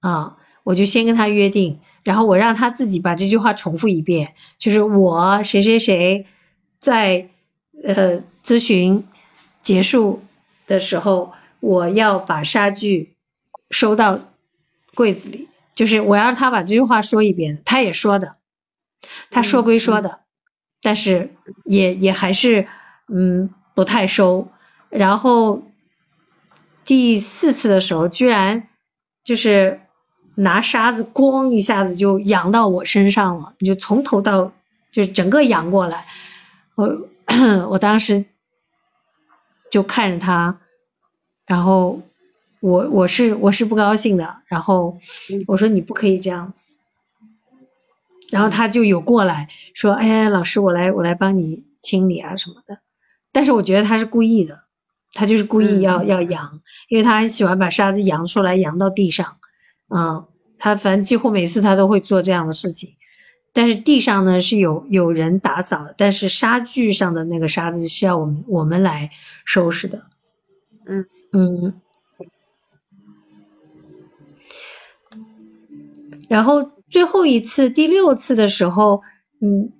[0.00, 1.80] 啊，我就先跟他约定。
[2.04, 6.26] 然后我让他自己把这句话重复一遍，就是我谁谁谁
[6.80, 7.28] 在
[7.84, 9.06] 呃咨询
[9.62, 10.20] 结束
[10.66, 13.14] 的时候，我要把杀具
[13.70, 14.18] 收到
[14.96, 18.36] 柜子里，就是我让他把这句话说一遍，他也说的，
[19.30, 20.22] 他说归说的，
[20.80, 21.30] 但是
[21.64, 22.66] 也也还是
[23.06, 24.48] 嗯不太收，
[24.90, 25.62] 然后
[26.84, 28.68] 第四次的时候居然
[29.22, 29.78] 就是。
[30.34, 34.52] 拿沙子咣一下子就扬到我身上了，你就从头到
[34.90, 36.06] 就整个扬过来，
[36.74, 37.08] 我
[37.70, 38.24] 我当时
[39.70, 40.60] 就看着他，
[41.46, 42.00] 然后
[42.60, 44.98] 我我是我是不高兴的，然后
[45.46, 46.74] 我说你不可以这样子，
[48.30, 52.78] 然后他就有过来说，哎老师我来我来帮你清理啊什么的，
[53.32, 54.64] 但是我觉得他是故意的，
[55.12, 59.36] 他就是故意要要扬，因为他很喜欢把沙子扬出来扬到地上。
[59.94, 60.26] 嗯，
[60.58, 62.96] 他反正几乎每次他都会做这样的事情，
[63.52, 69.10] 但是地上呢是有有人打扫，但是沙具上的那个沙子是要我们我们来
[69.44, 70.04] 收拾的。
[70.86, 71.74] 嗯嗯。
[76.28, 79.02] 然后最后一次第六次的时候，
[79.40, 79.72] 嗯，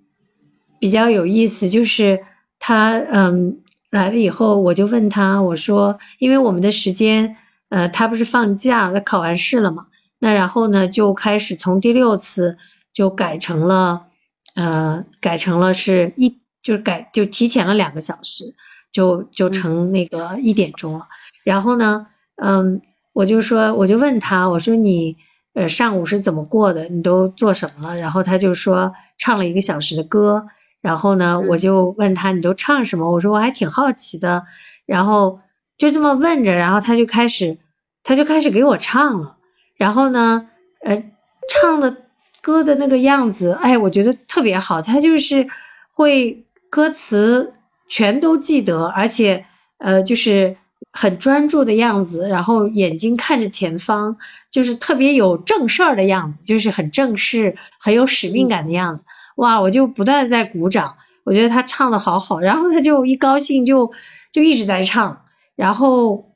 [0.79, 2.25] 比较有意思，就是
[2.59, 7.37] 他嗯来了以后，我就问他，我说，因为我们的时间，
[7.71, 9.87] 呃，他不是放假，他考完试了嘛。
[10.25, 12.57] 那然后呢，就开始从第六次
[12.93, 14.07] 就改成了，
[14.55, 18.55] 呃，改成了是一，就是改就提前了两个小时，
[18.93, 21.09] 就就成那个一点钟了。
[21.43, 22.07] 然后呢，
[22.37, 22.83] 嗯，
[23.13, 25.17] 我就说，我就问他，我说你
[25.55, 26.89] 呃上午是怎么过的？
[26.89, 27.97] 你都做什么了？
[27.97, 30.47] 然后他就说唱了一个小时的歌。
[30.81, 33.11] 然后呢，我就问他你都唱什么？
[33.11, 34.45] 我说我还挺好奇的。
[34.87, 35.41] 然后
[35.79, 37.59] 就这么问着，然后他就开始
[38.05, 39.39] 他就开始给我唱了。
[39.83, 40.47] 然后呢，
[40.79, 41.03] 呃，
[41.49, 41.97] 唱的
[42.41, 44.81] 歌的那个样子，哎，我觉得特别好。
[44.81, 45.49] 他就是
[45.93, 47.55] 会歌词
[47.89, 49.45] 全都记得，而且
[49.79, 50.57] 呃，就是
[50.93, 54.19] 很专注的样子，然后眼睛看着前方，
[54.53, 59.03] 就是特别有正事儿的样子，就是很正式、很有使命感的样子。
[59.35, 62.39] 哇，我就不断在鼓掌，我觉得他唱的好好。
[62.39, 63.91] 然后他就一高兴就
[64.31, 65.23] 就一直在唱，
[65.57, 66.31] 然后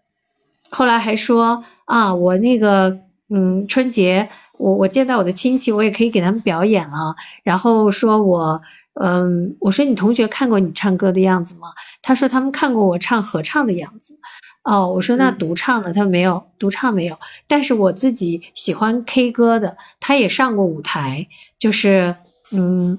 [0.68, 3.05] 后来还说啊，我那个。
[3.28, 7.16] 嗯，春节我我见到我的亲戚，我也可以给他们表演了。
[7.42, 8.62] 然后说我，
[8.94, 11.68] 嗯，我说你同学看过你唱歌的样子吗？
[12.02, 14.18] 他说他们看过我唱合唱的样子。
[14.62, 17.18] 哦，我说那独唱的他没有，独唱没有。
[17.46, 22.16] 但是我自己喜欢 K 歌的，他也上过舞台，就是
[22.50, 22.98] 嗯，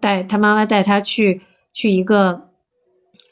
[0.00, 2.50] 带他妈妈带他去去一个，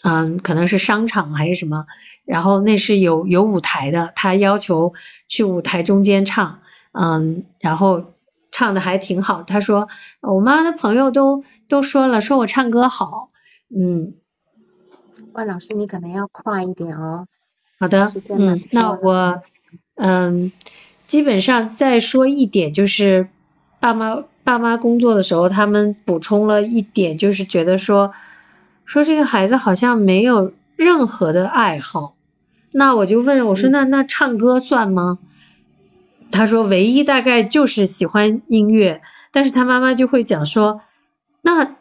[0.05, 1.87] 嗯，可能是商场还是什么。
[2.27, 4.93] 然后那是有有舞台的，他要求
[5.29, 6.61] 去舞台中间唱，
[6.93, 8.12] 嗯，然后
[8.51, 9.43] 唱的还挺好。
[9.43, 9.88] 他说
[10.21, 13.31] 我妈的朋友都都说了，说我唱歌好，
[13.75, 14.14] 嗯。
[15.33, 17.27] 万老师，你可能要快一点哦。
[17.79, 19.43] 好的，嗯，那我
[19.95, 20.53] 嗯，
[21.07, 23.29] 基本上再说一点，就是
[23.81, 28.12] 爸妈爸妈工作的时候，他们补充了一点，就是觉得说
[28.85, 32.16] 说这个孩子好像没有任何的爱好。
[32.73, 35.18] 那我就问我说那那唱歌算吗？
[36.31, 40.80] 他说唯一大概就是喜欢音乐，但是他妈妈就会讲说，
[41.43, 41.76] 那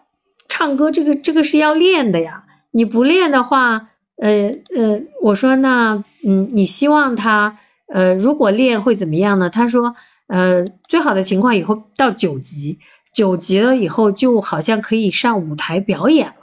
[0.47, 9.49] 唱歌这个这个是要练的呀，你不练的话，呃呃，我说那嗯你希望他呃如果练会怎么样呢？
[9.49, 9.95] 他说
[10.27, 12.77] 呃最好的情况以后到九级，
[13.11, 16.42] 九级了以后就好像可以上舞台表演了，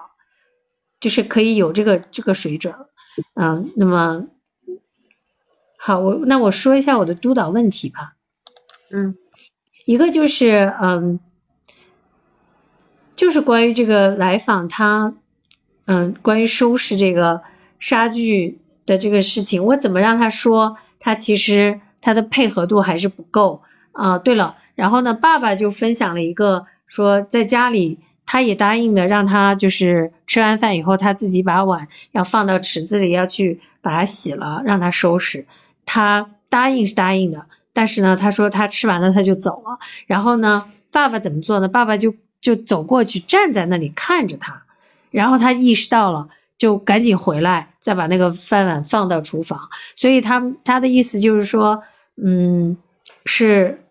[1.00, 2.74] 就是可以有这个这个水准，
[3.34, 4.26] 嗯，那么。
[5.82, 8.12] 好，我那我说一下我的督导问题吧。
[8.90, 9.16] 嗯，
[9.86, 11.20] 一个就是嗯，
[13.16, 15.14] 就是关于这个来访他
[15.86, 17.40] 嗯，关于收拾这个
[17.78, 24.18] 杀具的这个事情，我怎么让他说他其实他的配合度还是不够啊。
[24.18, 35.46] 对了，然后呢，爸爸就分享了一个说，在家里他也答应的，让他就是吃完饭以后，他自己把碗要放到池子里，要去把它洗了，让他收拾。
[35.84, 39.80] 他答应是答应的，但是呢，他说他吃完了他就走了。
[40.06, 41.66] 然后呢，爸爸怎么做呢？
[41.66, 44.62] 爸爸就就走过去站在那里看着他，
[45.10, 46.28] 然后他意识到了。
[46.56, 49.70] 就赶紧回来，再把那个饭碗放到厨房。
[49.96, 51.84] 所以他他的意思就是说，
[52.22, 52.76] 嗯，
[53.24, 53.82] 是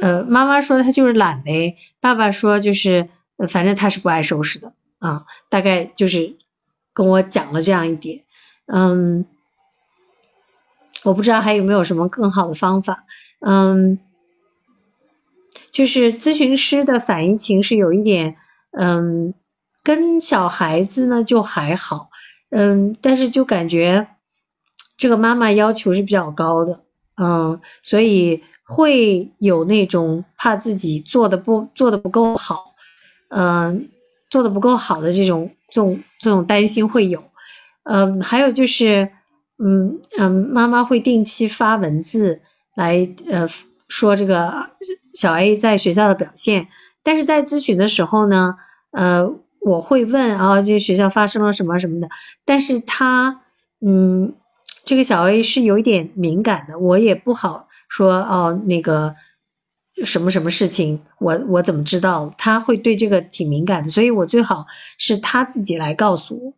[0.00, 3.08] 呃，妈妈说他就是懒呗，爸爸说就是
[3.46, 6.36] 反正他是不爱收拾的啊，大概就是
[6.92, 8.24] 跟我讲了这样一点。
[8.66, 9.26] 嗯，
[11.04, 13.04] 我不知道还有没有什么更好的方法。
[13.40, 13.98] 嗯，
[15.70, 18.36] 就是咨询师的反应情是有一点，
[18.72, 19.34] 嗯。
[19.84, 22.10] 跟小孩子呢就还好，
[22.50, 24.08] 嗯，但是就感觉
[24.98, 26.82] 这个妈妈要求是比较高的，
[27.16, 32.67] 嗯，所以会有那种怕自己做的不做的不够好，
[33.28, 33.90] 嗯，
[34.30, 37.24] 做的不够好的这种这种这种担心会有，
[37.84, 39.10] 嗯，还有就是，
[39.58, 42.40] 嗯嗯，妈妈会定期发文字
[42.74, 43.46] 来呃
[43.88, 44.70] 说这个
[45.14, 46.68] 小 A 在学校的表现，
[47.02, 48.56] 但是在咨询的时候呢，
[48.90, 49.38] 呃。
[49.60, 52.06] 我会问啊，这学校发生了什么什么的，
[52.44, 53.42] 但是他，
[53.84, 54.34] 嗯，
[54.84, 59.16] 这个小 A 是有一点敏感的，我也不好说哦，那个
[60.04, 62.34] 什么什么事情，我我怎么知道？
[62.38, 64.66] 他会对这个挺敏感的，所以我最好
[64.98, 66.54] 是他自己来告诉我。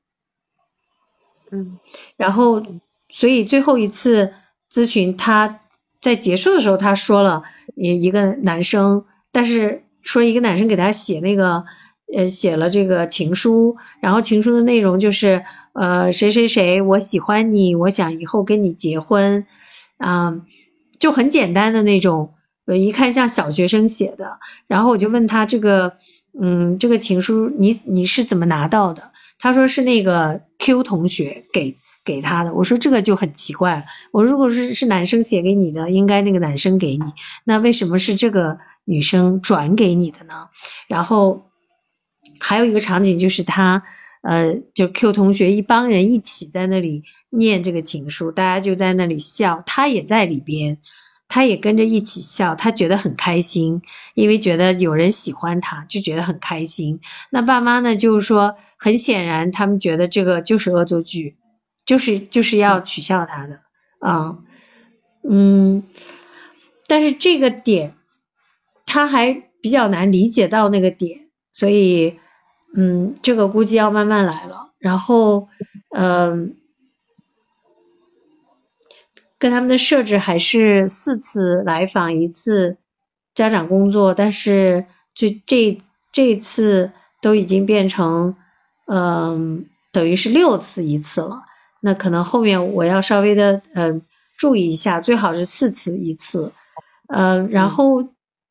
[1.51, 1.79] 嗯，
[2.17, 2.63] 然后，
[3.09, 4.33] 所以最后一次
[4.71, 5.61] 咨询，他
[6.01, 7.43] 在结束的时候，他说了
[7.75, 11.65] 一一个男生，但是说一个男生给他写那个。
[12.13, 19.47] 呃，写了这个情书，然后情书的内容就是呃，谁谁谁，我喜欢你，我想以后跟你结婚，
[19.97, 20.41] 啊，
[20.99, 22.35] 就很简单的那种，
[22.71, 25.95] 我一看像小学生写的，然后我就问他这个，
[26.41, 29.13] 嗯，这个情书你你是怎么拿到的？
[29.39, 37.05] 他说是那个 Q 同学给给他的，我说这个就很奇怪了，我如果是是男生写给你的，应该那个男生给你，
[37.45, 40.49] 那为什么是这个女生转给你的呢？
[40.89, 41.47] 然后。
[42.43, 43.83] 还有一个场景就是他，
[44.23, 50.79] 呃，就 Q 同学一帮人一起在那里念这个情书，大家就在那里笑，他也在里边，
[51.31, 53.81] 他也跟着一起笑，他觉得很开心，
[54.15, 57.01] 因为觉得有人喜欢他，就觉得很开心。
[57.31, 61.39] 那爸妈呢，就是说，很显然他们觉得这个就是恶作剧，
[61.87, 63.61] 就是就是要取笑他的，
[64.01, 64.39] 啊，
[65.27, 65.85] 嗯，
[66.87, 67.95] 但是这个点
[68.85, 72.19] 他还比较难理解到那个点，所以。
[72.73, 74.71] 嗯，这个估计要慢慢来了。
[74.79, 75.49] 然后，
[75.89, 76.55] 嗯，
[79.41, 82.77] 跟他们的设置还是四次来访一次
[83.35, 84.85] 家长工作，但是
[85.15, 85.79] 这这
[86.13, 88.37] 这次都已经变成，
[88.87, 91.43] 嗯，等于是六次一次了。
[91.81, 94.03] 那可能后面我要稍微的嗯
[94.37, 96.53] 注意一下，最好是四次一次。
[97.09, 98.11] 嗯，然后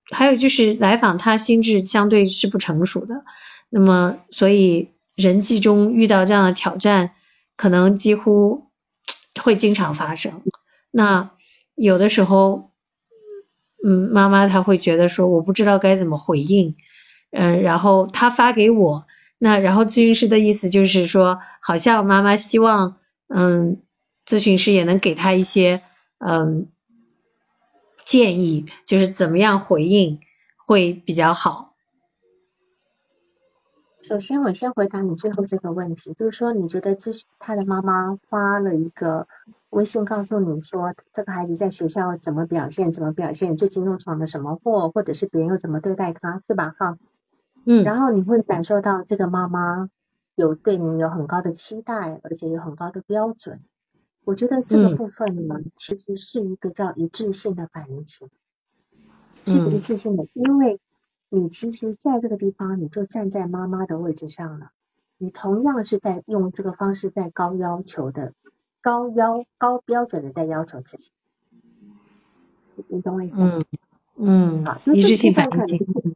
[0.09, 3.23] 还有就是来访他心智相对是不成熟的。
[3.69, 7.11] 那么，所以人际中遇到这样的挑战，
[7.55, 8.71] 可能几乎
[9.39, 10.41] 会经常发生。
[10.91, 11.31] 那
[11.75, 12.71] 有的时候，
[13.85, 16.75] 嗯，妈妈她会觉得说，我不知道该怎么回应，
[17.31, 19.05] 嗯，然后他发给我，
[19.37, 23.81] 那然后咨询师的意思就是说，好像妈妈希望，嗯，
[24.25, 25.83] 咨询师也能给他一些，
[26.17, 26.67] 嗯，
[28.03, 30.19] 建议，就是怎么样回应
[30.57, 31.73] 会比较好。
[34.01, 39.27] 首先，我先回答你最后这个问题，就是说，你觉得咨询他的妈妈发了一个
[39.69, 46.75] 微信告诉你说，这个孩子在学校怎么表现，怎么表现，最近又闯了什么祸，或者是别人又怎么对待他，对吧？
[46.77, 46.97] 哈，
[47.65, 49.89] 嗯，然后你会感受到这个妈妈
[50.35, 53.61] 有对你有很高的期待，而且有很高的标准。
[54.25, 58.29] 我觉得这个部分呢，其实是一个叫一致性的反应情，
[59.45, 60.79] 是一致性的，因为。
[61.31, 64.71] 你其实在这个地方，你就站在妈妈的位置上了。
[65.19, 68.33] 你同样是在用这个方式在高要求的、
[68.81, 71.11] 高要高标准的在要求自己。
[72.87, 73.63] 你懂我意思吗？
[74.15, 74.65] 嗯嗯。
[74.65, 76.15] 好，一致性反应。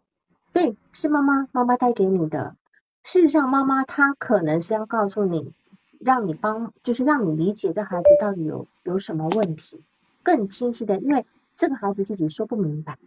[0.54, 2.56] 对，是妈妈，妈妈带给你的。
[3.04, 5.52] 事实上，妈妈她可能是要告诉你，
[6.00, 9.82] 让你帮，就是让你理解这孩子到底有有什么问题，
[10.22, 12.98] 更清晰的，因为这个孩子自己说不明白。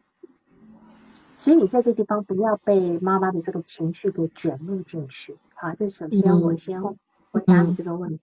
[1.36, 5.36] 所以你在这地方不要被妈妈的这个情绪给卷入进去。
[5.54, 8.20] 好，这首先我先回答你这个问题。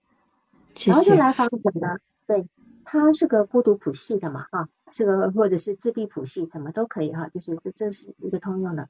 [0.86, 2.48] 然后就来访者呢，对，
[2.84, 8.88] 他是个孤独谱系的嘛，哈，这个或者是自闭谱系，怎么都可以哈，就是这这是一个通用的。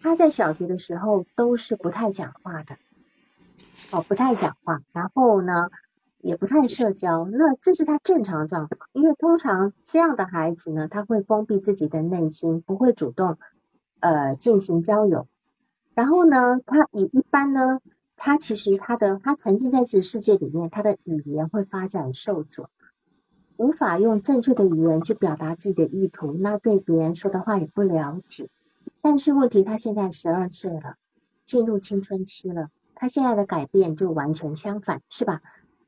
[0.00, 2.76] 他在小学的时候都是不太讲话的，
[3.92, 5.70] 哦，不太讲话，然后呢，
[6.18, 13.38] 也不太社交，那这是他正常状况，因为通常这样的孩子呢，他会封闭自己的内心，不会主动
[14.00, 15.26] 呃进行交友，
[15.94, 17.80] 然后呢，他也一般呢，
[18.18, 22.66] 他其实他的他沉浸在这个世界里面，他的语言会发展受阻。
[23.56, 28.48] 无法用正确的语言去表达自己的意图，那对别人说的话也不了解。
[29.00, 30.96] 但是问题，他现在十二岁了，
[31.46, 35.40] 进入青春期了，他现在的改变就完全相反，是吧？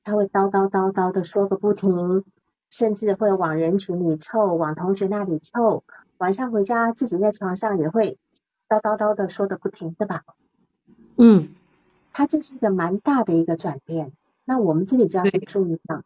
[0.03, 2.25] 他会叨叨叨叨的说个不停，
[2.71, 5.85] 甚至会往人群里凑，往同学那里凑。
[6.19, 8.19] 晚上回家自己在床上也会
[8.69, 10.25] 叨叨叨的说个不停，对吧？
[11.17, 11.55] 嗯，
[12.13, 14.13] 他这是一个蛮大的一个转变。
[14.45, 16.03] 那我们这里就要去注意到。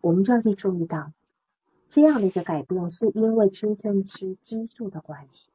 [0.00, 1.12] 我们就要去注意到，
[1.88, 5.52] 这样的一个改变是因为青春期激素的关系。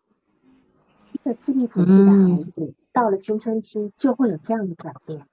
[1.12, 5.28] 一个自闭谱系的孩子到了青春期就会有这样的转变，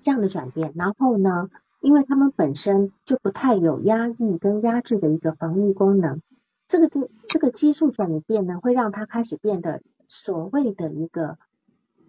[0.00, 0.72] 这样的转变。
[0.76, 1.50] 然后呢，
[1.80, 6.20] 因为他们本身就不太有压抑跟压制的一个防御功能，
[6.68, 11.38] 这个这这个激素转变呢，会让他开始变得所谓的一个，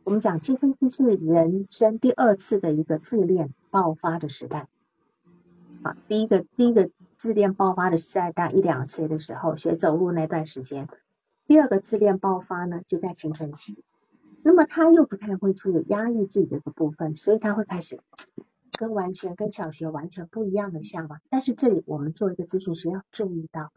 [0.05, 4.67] 我们讲青春期是人生第二次的一个自恋爆发的时代。
[5.81, 10.87] 啊，第一个第一个自恋爆发的时代大一两岁的时候学走路那段时间，
[11.47, 13.83] 第二个自恋爆发呢就在青春期。
[14.43, 17.99] 那么他又不太会去压抑自己的一个部分，所以他会开始
[18.73, 21.19] 跟完全跟小学完全不一样的向往。
[21.31, 23.71] 但是这里我们做一个咨询师要注意到，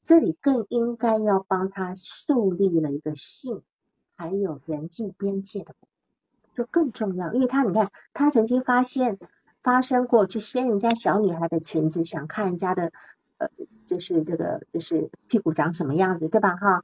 [0.00, 3.62] 这里更应该要帮他树立了一个性
[4.22, 5.74] 还有人际边界的，
[6.52, 9.18] 就更重要，因为他你看他曾经发现。
[9.62, 12.90] 发生过去掀人家小女孩的裙子，想看人家的，
[13.38, 13.48] 呃，
[13.84, 16.56] 就是这个就是屁股长什么样子，对吧？
[16.56, 16.82] 哈，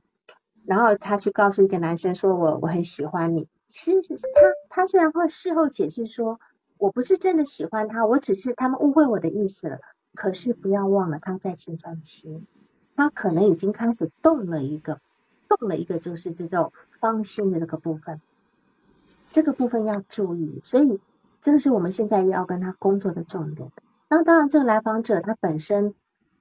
[0.64, 6.38] 然后他去告诉一个男生说：“我我很喜欢你。”其实他他虽然会事后解释说
[6.78, 9.80] ：“我不是真的喜欢他，我只是他们误会我的意思了。”
[10.14, 12.46] 可是不要忘了，他在青春期，
[12.94, 15.00] 他可能已经开始动了一个，
[15.48, 18.20] 动了一个就是这种芳心的这个部分，
[19.30, 21.00] 这个部分要注意，所以。
[21.40, 23.70] 这个是我们现在要跟他工作的重点。
[24.08, 25.94] 那当然，这个来访者他本身，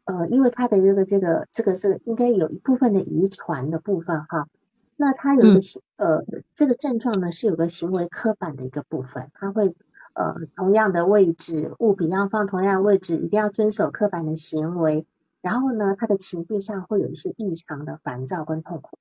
[0.05, 4.47] 呃，因为他的这个这个这个是应该有一部分的遗传的部分哈。
[4.95, 9.75] 那他有个行呃这个症状呢是有个行为刻板的一个部分，他会
[10.13, 15.05] 呃同样的位置物品要放同样的位置，一定要遵守刻板的行为。
[15.47, 18.97] 然后呢，他的情绪上会有一些异常的烦躁跟痛苦。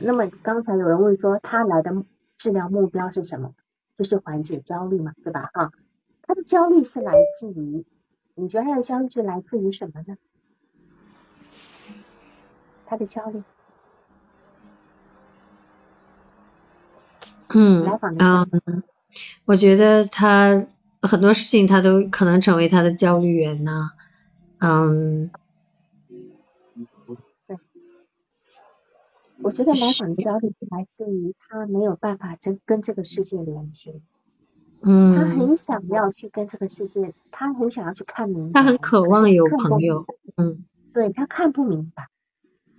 [0.00, 1.94] 那么刚才有人问说，他来的
[2.38, 3.52] 治疗目标是什么？
[3.94, 5.50] 就是缓解焦虑嘛，对吧？
[5.52, 5.70] 哈，
[6.22, 7.84] 他的焦虑是来自于，
[8.36, 10.16] 你觉得他的焦虑是来自于什么呢？
[12.86, 13.42] 他的焦虑，
[17.50, 17.84] 嗯，
[18.18, 18.82] 嗯，
[19.44, 20.66] 我觉得他
[21.02, 23.90] 很多事情他都可能成为他的焦虑源呢，
[24.60, 25.30] 嗯。
[29.46, 34.00] 我觉得来访的焦虑是来自于他没有办法跟跟这个世界连接，
[34.80, 40.04] 嗯，他很想要去跟这个世界，他很想要去看明白，他很渴望有朋友，
[40.36, 42.08] 嗯，对他看不明白，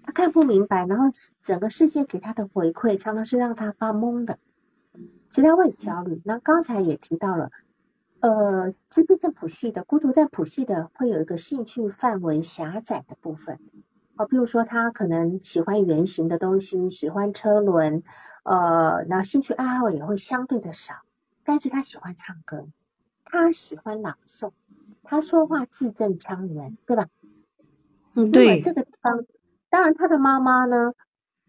[0.03, 1.05] 他看不明白，然后
[1.39, 4.37] 整个世界给他的回馈常常是让他发懵的，
[5.29, 6.21] 其实他会焦虑。
[6.25, 7.49] 那刚才也提到了，
[8.19, 13.57] 呃，自闭症谱系的孤独症谱系的会有一个兴趣范围狭窄的部分。
[14.17, 18.01] 哦，比如说他可能喜欢圆形的东西，喜欢车轮，
[18.43, 20.95] 呃，那兴趣爱好也会相对的少，
[21.43, 22.65] 但是他喜欢唱歌，
[23.23, 24.51] 他喜欢朗诵，
[25.03, 27.05] 他说话字正腔圆，对吧？
[28.15, 28.59] 嗯，对。
[28.59, 29.23] 这个地方，
[29.69, 30.93] 当然他的妈妈呢，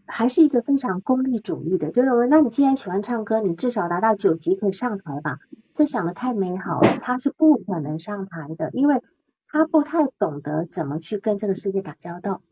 [0.07, 5.39] 还是一个非常功利主义的，就认为，那你既然喜欢唱歌，你至少达到九级可以上台吧？
[5.73, 9.03] 这想的太美好了，他是不可能上台的，因为。
[9.51, 12.43] 他不太懂得怎么去跟这个世界打交道。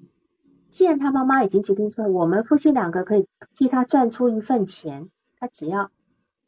[0.71, 5.91] 既然他妈妈已经决定说，我们夫妻两个可以替他赚出一份钱，他只要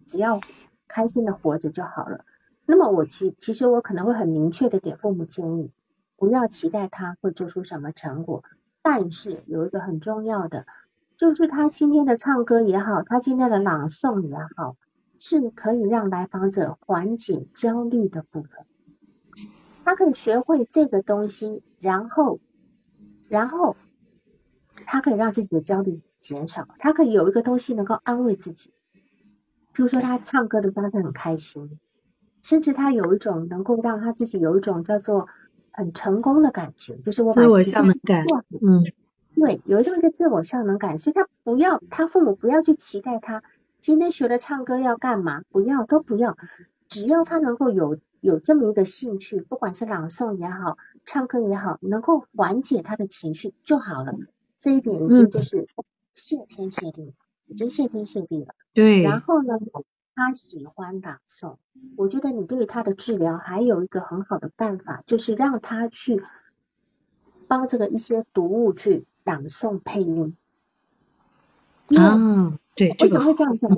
[0.04, 0.40] 只要
[0.86, 2.24] 开心的活着就好了。
[2.66, 5.70] 那么我其其实我可能会很明确的给父母建议，
[6.16, 8.42] 不要期待他会做出什么成果。
[8.82, 10.66] 但是有一个很重要的，
[11.16, 14.76] 就是他今天的唱歌也好，他今天的朗诵也好，
[15.18, 18.64] 是可以让来访者缓解焦虑的部分。
[19.88, 22.40] 他可以学会这个东西，然后，
[23.26, 23.74] 然后，
[24.84, 26.68] 他可以让自己的焦虑减少。
[26.78, 28.70] 他可以有一个东西能够安慰自己，
[29.72, 31.80] 比如说他唱歌的时候他很开心，
[32.42, 35.26] 甚至他有一种能够让他自己有一种叫做
[35.70, 38.26] 很成功的感觉，就是我自我效能感，
[38.60, 38.84] 嗯，
[39.36, 43.42] 对，有这么一个自我效能感，所以他不要他父母不要去期待他
[43.80, 46.36] 今天学了唱歌要干嘛，不要都不要，
[46.88, 54.12] 只要他能够有有这么一个兴趣，不管是朗诵也好，唱歌也好，能够缓解他的情绪就好了，
[54.56, 55.66] 这一点已经就是
[56.12, 57.14] 谢天谢地，
[57.46, 58.54] 已经谢天谢地了。
[58.72, 59.58] 对，然后呢？
[60.20, 61.58] 他喜欢朗诵，
[61.96, 66.20] 我觉得你对他的治疗还有一个很好的办法，就是让他去
[67.46, 70.36] 帮这个一些读物去朗诵配音。
[71.96, 73.70] 啊，对，为什么会这样讲？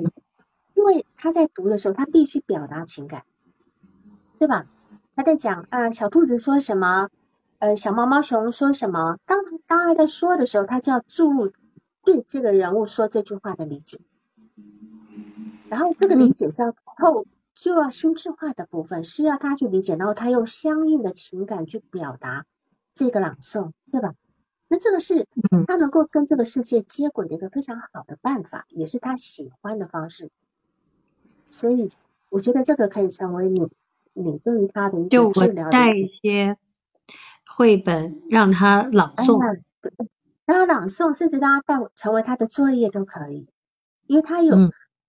[0.73, 3.23] 因为他在读的时候，他必须表达情感，
[4.41, 4.65] 对吧？
[5.15, 7.09] 他在讲啊，小兔子说什么？
[7.59, 9.19] 呃，小毛毛熊说什么？
[9.27, 9.37] 当
[9.67, 11.51] 当他在说的时候，他就要注入
[12.03, 13.99] 对这个人物说这句话的理解。
[15.69, 22.47] 然后这个理解上后就要心智化的部分是要他去理解，然后他用相应的情感去表达
[22.95, 24.15] 这个朗诵，对吧？
[24.69, 25.27] 那这个是
[25.67, 30.31] 他能够跟这个世界接轨的一个非常好的办法，也是他喜欢的方式。
[31.51, 31.91] 所以
[32.29, 33.69] 我觉得这个可以成为你
[34.13, 35.69] 你对于他的一个治疗。
[35.69, 36.57] 带一些
[37.47, 39.61] 绘本让他朗诵，
[40.45, 43.47] 让他朗诵，甚至让他带成为他的作业都可以，
[44.07, 44.55] 因为他有。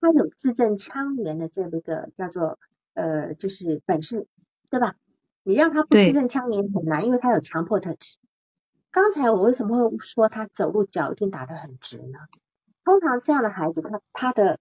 [0.04, 2.58] 他有字正腔圆的这么一个叫做
[2.94, 4.26] 呃，就是本事，
[4.68, 4.96] 对吧？
[5.44, 8.16] 你让他不字正腔圆很难，因为他有强迫特质。
[8.90, 12.18] 刚才我为什么会说他走路脚一定打得很直呢？
[12.84, 14.58] 通常这样的孩子，他他的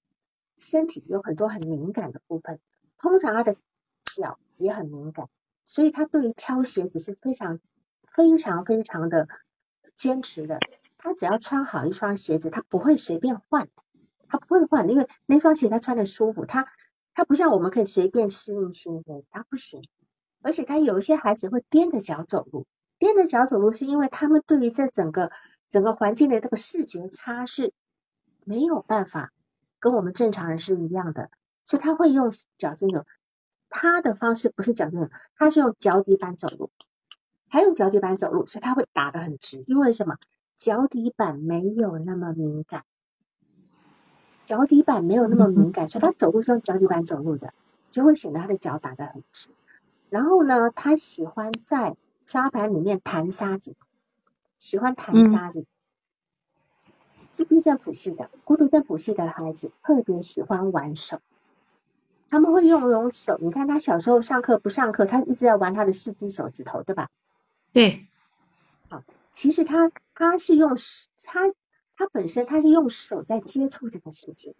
[0.58, 2.60] 身体有很多很敏感的部分，
[3.00, 3.56] 通常他的
[4.16, 5.30] 脚也很敏感，
[5.66, 7.60] 所以他对于挑鞋子是非常
[8.08, 9.28] 非常非常的
[9.96, 10.60] 坚持的。
[10.98, 13.70] 他只要穿好一双鞋子，他不会随便换。
[14.28, 16.46] 他不会换，因为那双鞋他穿的舒服。
[16.46, 16.66] 他
[17.14, 19.84] 他不像我们可以随便适应新的，他不行。
[20.42, 22.66] 而且他有一些孩子会踮着脚走路，
[23.00, 25.32] 踮着脚走路是因为他们对于这整个
[25.70, 27.74] 整个环境的这个视觉差是
[28.46, 29.34] 没有办法
[29.80, 31.30] 跟我们正常人是一样的，
[31.66, 33.06] 所以他会用脚尖走。
[33.72, 36.70] 他的方式不是脚尖走，他是用脚底板走路，
[37.48, 39.64] 还用脚底板走路，所以他会打得很直。
[39.66, 40.18] 因为什么？
[40.56, 42.84] 脚底板没有那么敏感。
[44.46, 47.54] 脚底板没有那么敏感，所以他走路是用脚底板走路的，
[47.90, 49.50] 就会显得他的脚打得很直。
[50.10, 51.96] 然后呢，他喜欢在
[52.26, 53.76] 沙盘里面弹沙子，
[54.60, 55.66] 喜欢弹沙子。
[57.30, 61.22] 自闭症谱系的、孤独症谱系的孩子特别喜欢玩手，
[62.32, 63.38] 他们会用用手。
[63.40, 67.10] 你看他小时候上课不上课，他一直在玩他的四只手指头，对吧？
[67.72, 68.08] 对。
[68.90, 70.76] 好，其实他他是用
[71.24, 71.42] 他。
[71.94, 74.56] 他本身他是用手在接触这个世界，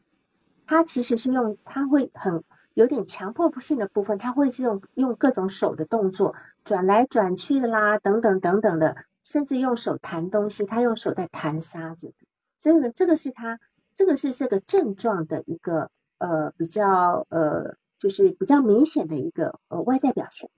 [0.68, 2.44] 他其实是用他会很
[2.76, 12.14] 有点强迫性的部分，他会这种用各种手的动作转来转去的啦，等等等等的，甚至用手弹东西，他用手在弹沙子，
[12.60, 13.60] 所以呢这个是他
[13.96, 15.90] 这个是这个症状的一个
[16.22, 20.50] 呃比较呃就是比较明显的一个呃外在表现，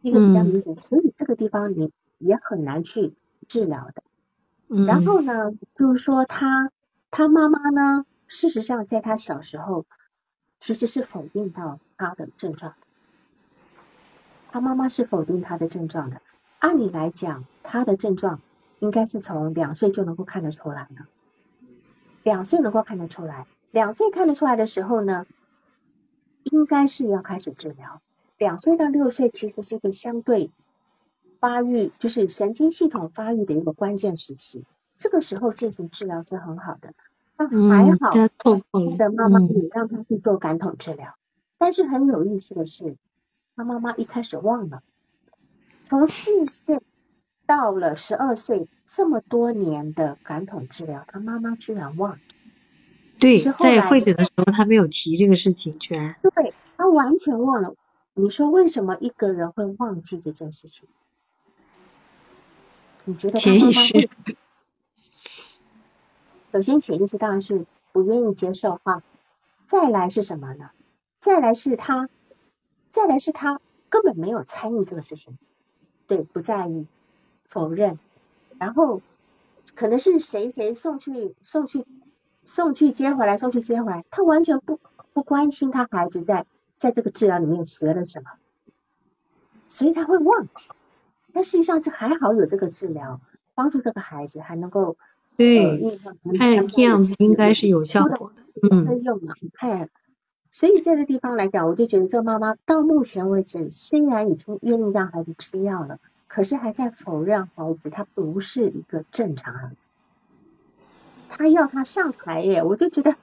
[0.00, 3.14] 一个比较明显，所以这个地方你也很难去
[3.46, 4.02] 治疗的。
[4.86, 6.72] 然后呢，就是说他
[7.10, 9.84] 他妈妈呢，事实上在他小时候
[10.58, 12.74] 其实是否定到他的症状，
[14.50, 16.22] 他妈妈是否定他的症状的。
[16.58, 18.40] 按理来讲，他的症状
[18.78, 21.06] 应该是从两岁就能够看得出来了，
[22.22, 25.26] 两岁能够看得出来，两岁看得出来的时候呢，
[26.44, 28.00] 应该是要开始治疗。
[28.38, 30.52] 两岁到六岁其实是一个相对。
[31.38, 34.64] 发育就是神经系统发育的一个关键时期，
[34.96, 36.94] 这个时候进行治疗是很好的。
[37.36, 38.12] 那还好，
[38.44, 41.16] 他的妈妈也让他去做感统治疗，
[41.58, 42.96] 但是很有意思的是，
[43.56, 44.84] 他妈妈一开始忘了，
[45.82, 46.80] 从四岁
[47.44, 52.18] 到了十二岁这么多年的感统治疗，他妈妈居然忘了。
[53.22, 56.16] 对，在会诊的时候他没有提这个事情，居然。
[56.22, 57.74] 对，他完全忘了。
[58.14, 60.88] 你说为什么一个人会忘记这件事情？
[63.04, 64.10] 你觉得他妈妈会？
[66.50, 69.02] 首先，潜意识当然是不愿意接受哈。
[69.62, 70.70] 再来是什么呢？
[71.18, 72.10] 再来是他，
[72.88, 75.38] 再来是他根本没有参与这个事情，
[76.06, 76.86] 对，不在意，
[77.42, 77.98] 否认。
[78.58, 79.00] 然后
[79.74, 81.86] 可能是谁谁送去送去
[82.44, 84.80] 送去接回来送去接回来，他完全不
[85.12, 88.30] 不关心他孩子在在这个治疗里面学了什么，
[89.68, 90.70] 所以他会忘记。
[91.32, 93.20] 但实际上，这还好有这个治疗，
[93.54, 94.96] 帮助这个孩子还能够
[95.36, 95.98] 对，
[96.38, 99.88] 看样子应该是有效果的，嗯，用嘛，哎，
[100.50, 109.88] 所以在这地方来讲，我就觉得这个妈妈到目前为止，虽然已经愿意让孩子吃药了，可是还在否认孩子他不是一个正常孩子，
[111.34, 113.16] 他要他上台耶，我就觉得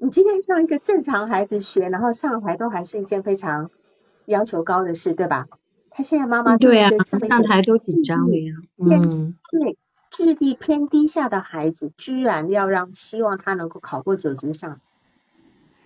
[0.00, 3.70] 你今天让一个正常孩子学，然后上台都还是一件非常
[4.26, 5.48] 要求高的事，对吧？
[5.90, 6.90] 他现在妈妈对啊，
[7.26, 9.76] 上台都紧张的呀，嗯，对，
[10.10, 14.78] 智力偏低下的孩子，居然要让希望他能够考过九级上，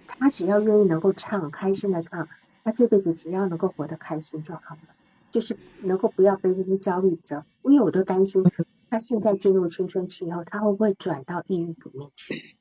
[0.07, 2.29] 他只要愿意能够唱，开心的唱。
[2.65, 4.95] 他这辈子只要能够活得开心就好了，
[5.31, 8.43] 就是能够不要背这些焦虑着，因为我都担心
[8.93, 12.59] 他现在进入青春期以后，他会不会转到抑郁里面去？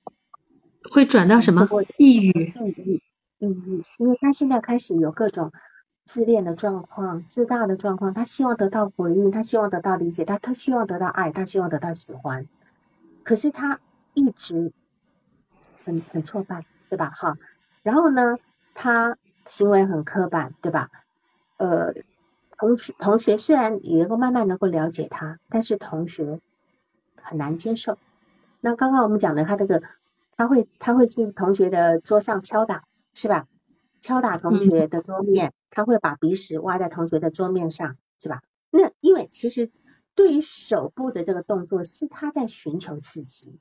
[0.89, 1.67] 会转到什么？
[1.97, 2.32] 抑郁？
[2.32, 3.03] 抑郁？
[3.39, 3.84] 抑郁？
[3.97, 5.51] 因为他现在开始有各种
[6.05, 12.47] 自恋的状况、自大的状况，他希望得到回应，他希望得到理解，他他希望得到爱，他希望得到喜欢，
[13.23, 13.82] 可是他
[14.13, 14.71] 一直
[15.84, 17.09] 很很挫败，对吧？
[17.09, 17.38] 哈，
[17.84, 18.38] 然后呢，
[18.73, 19.17] 他。
[19.43, 20.88] 行为很刻板，对吧？
[21.57, 21.95] 呃，
[22.62, 26.39] 同学同学虽然也能够慢慢能够了解他，但是同学
[27.20, 27.97] 很难接受。
[28.59, 29.82] 那刚刚我们讲的他这个，
[30.38, 32.84] 他会他会去同学的桌上敲打，
[33.16, 33.47] 是吧？
[33.99, 38.43] 敲打同学的桌面，他会把鼻屎挖在同学的桌面上，是吧？
[38.70, 39.72] 那因为其实
[40.14, 43.57] 对于手部的这个动作，是他在寻求刺激。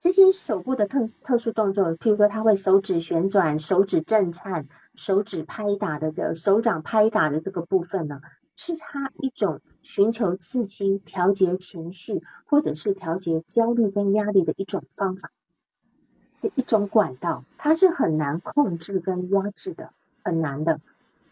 [0.00, 8.20] 这些手部的特特殊动作，譬如说他会手指旋转、手指震颤、手指拍打的这手掌拍打的这个部分呢，
[8.58, 15.30] 是他一种寻求刺激、调节情绪，或者是调节焦虑跟压力的一种方法，
[16.40, 19.92] 这一种管道，它是很难控制跟压制的，
[20.24, 20.80] 很难的。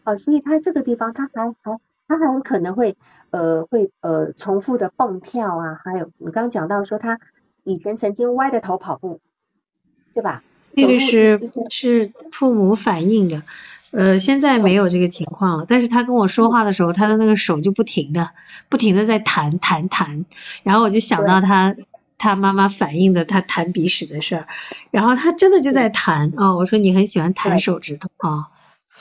[0.05, 2.95] 哦，所以他这个地方，他还还他还可能会
[3.31, 7.19] 呃会呃重复的蹦跳啊，还有你刚刚讲到说他。
[7.63, 9.19] 以前曾经歪着头跑步，
[10.13, 10.41] 对吧？
[10.73, 13.43] 这个是是父母反映的，
[13.91, 15.65] 呃，现在没有这个情况了。
[15.67, 18.31] 但是他跟我说话的时候，他的那个手就不停的、
[18.69, 20.25] 不停的在弹弹弹，
[20.63, 21.75] 然后我就想到他
[22.17, 24.47] 他妈妈反映的他弹鼻屎的事儿，
[24.91, 26.55] 然后他真的就在弹哦。
[26.57, 28.49] 我说你很喜欢弹手指头啊？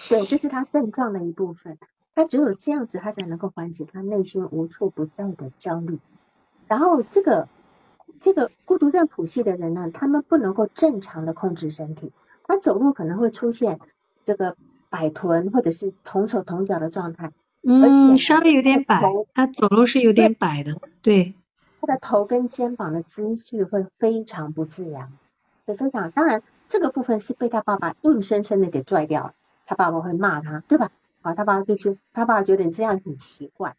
[0.09, 1.79] 对，这是他症状的一部分。
[2.15, 5.99] 他只有这样子，他才能够缓解他内心无处不在的焦虑。
[6.69, 7.49] 然后这个。
[8.19, 12.13] 这个孤独症谱系的人呢，他们不能够正常的控制身体，
[12.45, 13.79] 他走路可能会出现
[14.25, 14.57] 这个
[14.89, 17.33] 摆臀或者是同手同脚的状态，
[17.63, 19.03] 嗯，稍微有点摆，
[19.35, 21.35] 他走路是有点摆的，对，
[21.81, 25.13] 他的头跟肩膀的姿势会非常不自然，
[25.65, 29.35] 会非常，当然这个部分是被他爸爸硬生生的给拽掉了，
[29.67, 30.91] 他爸爸会骂他，对吧？
[31.23, 33.75] 啊，他爸爸就觉，他爸爸觉得你这样很奇怪。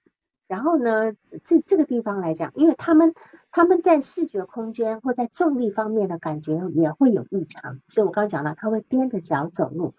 [0.47, 3.13] 然后呢，这这个地方来讲，因为他们
[3.51, 9.93] 他们在视觉空间或在重力方面的感觉也会有异常，所以我刚刚讲了，他会踮着脚走路，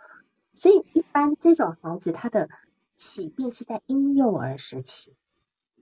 [0.58, 2.48] 所以一般这种孩子他的
[2.96, 5.14] 起病是在婴幼儿时期，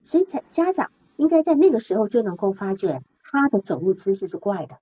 [0.03, 4.79] 所以才家长应该在那个时候就能够发觉他的走路姿势是怪的，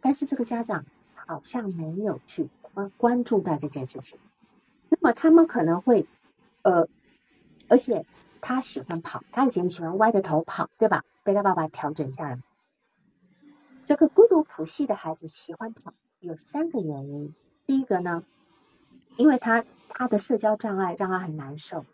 [0.00, 4.20] 但是这个家长好像没有去关关注到这件事情，
[4.88, 6.06] 那么他们可能会
[6.62, 6.88] 呃，
[7.68, 8.06] 而且。
[8.40, 11.02] 他喜欢跑，他以前喜欢歪着头跑，对吧？
[11.24, 12.40] 被他爸爸调整下来。
[13.84, 17.34] 这个孤独谱系的孩子喜欢跑，有三个原因。
[17.66, 18.22] 第一个呢，
[19.18, 21.84] 因为他他的社交障碍让他很难受，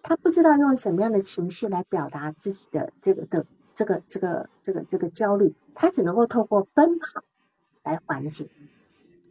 [0.00, 7.24] 他不知道用什么样的情绪来表达自己的这个的这个这个这个这个焦虑，他只能够透过奔跑
[7.82, 8.48] 来缓解，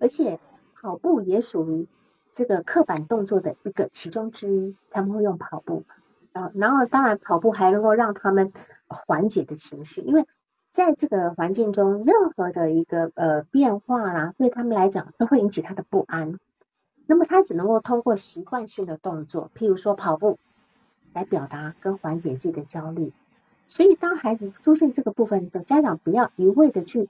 [0.01, 0.39] 而且
[0.75, 1.87] 跑步也属于
[2.33, 5.85] 这个刻板动作的一个其中之一，他们会用跑步
[6.33, 6.51] 啊。
[6.53, 8.51] 然后，当然跑步还能够让他们
[8.87, 10.25] 缓解的情绪，因为
[10.69, 16.37] 在这个环境中，任何的一个呃变化啦，对他们来讲都会引起他的不安。
[17.07, 20.37] 那么他只能够通过习惯性的动作，譬如说跑步，
[21.13, 23.11] 来表达跟缓解自己的焦虑。
[23.65, 27.09] 所以，当孩子出现这个部分的时候，家长不要一味的去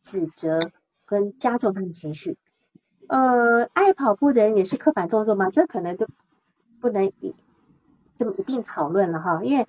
[0.00, 0.70] 指责
[1.04, 2.36] 跟加重他的情绪。
[3.08, 5.50] 呃，爱跑步的人也是刻板动作吗？
[5.50, 6.06] 这可能都
[6.80, 7.34] 不能一。
[8.14, 9.66] 这么一并讨论了哈，因为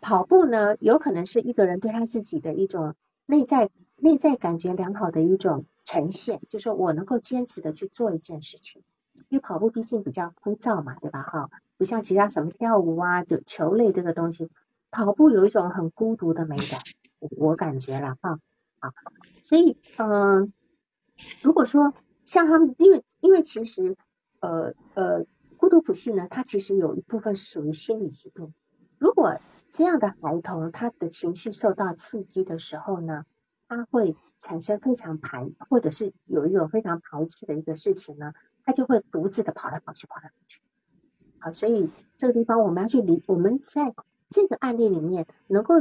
[0.00, 2.94] 跑步呢，有可能是一个人对他自己的一种
[3.26, 8.82] 内在内在感觉良好的一种呈现，就是我能够坚持的去做一件事情。
[9.28, 11.22] 因为跑步毕竟比较枯燥嘛，对吧？
[11.22, 14.50] 哈，不像其他什么跳舞啊、就球类这个东西，
[14.90, 16.80] 跑步有一种很孤独的美感，
[17.18, 18.38] 我感觉了哈
[18.78, 18.92] 啊。
[19.42, 20.52] 所以嗯，
[21.42, 21.94] 如果说
[22.24, 23.96] 像他们，因为因为其实
[24.40, 25.26] 呃呃。
[25.60, 28.54] 孤独谱系呢，它其实有一部分是属于心理疾病。
[28.96, 29.38] 如果
[29.68, 33.26] 这样的孩童他的情绪受到刺激的时候呢，
[33.68, 38.32] 他会产生非常排，或者是有一种非常排斥的一个事情呢，
[38.64, 40.60] 他就会独自的跑来跑去，跑来跑去。
[41.38, 43.94] 好，所以这个地方我们要去理，我们在
[44.28, 45.74] 这个案例里面能够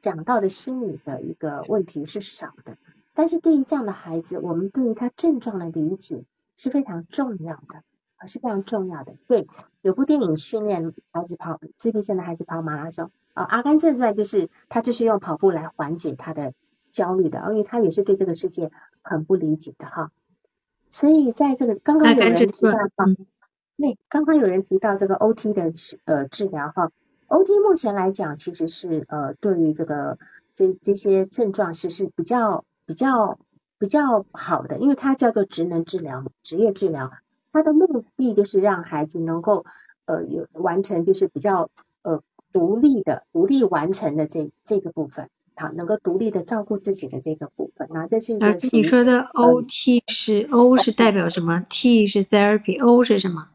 [0.00, 2.76] 讲到的心理的一个问题是少的，
[3.14, 6.24] 但是对于这样的孩子，我们对于他症状的理解
[6.56, 7.82] 是非常重要的，
[8.16, 9.14] 啊是非常重要的。
[9.28, 9.46] 对，
[9.80, 16.52] 有部电影训练孩子跑自闭症的孩子跑马拉松，啊，《阿甘正传》就是他就是用跑步来缓解他的
[16.90, 18.70] 焦虑的，因为他也是对这个世界
[19.02, 20.10] 很不理解的哈。
[20.98, 22.72] 所以在这个刚刚有人提到，
[23.76, 25.70] 对，刚刚有人提到这个 OT 的
[26.06, 26.90] 呃治疗哈
[27.28, 30.16] ，OT 目前来讲其实是呃对于这个
[30.54, 33.38] 这这些症状是是比较比较
[33.78, 37.12] 比较好的，因为它叫做职能治疗、职业治疗，
[37.52, 39.66] 它的目的就是让孩子能够
[40.06, 41.68] 呃有完成就是比较
[42.00, 42.22] 呃
[42.54, 45.28] 独立的独立完成的这这个部分。
[45.56, 48.52] 好，能够独立的照顾自己的这个部分，那这是一个。
[48.72, 53.48] 你说的 OT 是 O 是代表什么？T 是 Therapy，O 是什么？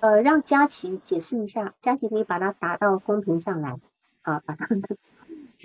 [0.00, 3.78] 呃，让佳琪解释一下，佳琪可以把它打到公屏上来，
[4.22, 4.68] 啊，把它。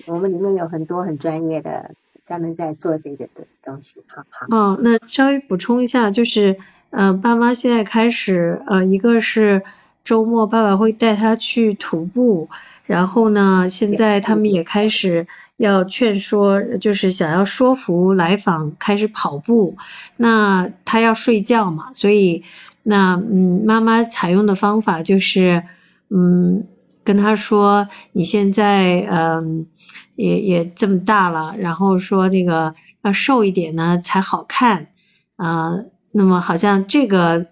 [0.07, 1.93] 我们里面有很多很专业的，
[2.23, 4.47] 专门在做这个的东西，好好。
[4.49, 6.57] 哦，那稍微补充一下，就是
[6.89, 9.63] 呃，爸妈现在开始呃，一个是
[10.03, 12.49] 周末爸爸会带他去徒步。
[12.85, 19.77] 然后呢，现在他们也开始要劝说，就是想要说服来访开始跑步。
[20.17, 22.43] 那他要睡觉嘛，所以
[22.83, 25.63] 那嗯，妈妈采用的方法就是
[26.09, 26.67] 嗯，
[27.05, 29.67] 跟他说你现在嗯
[30.15, 34.89] 也也这么大了，然后说那个要瘦一点呢才好看
[35.37, 35.85] 啊。
[36.11, 37.47] 那么好像这个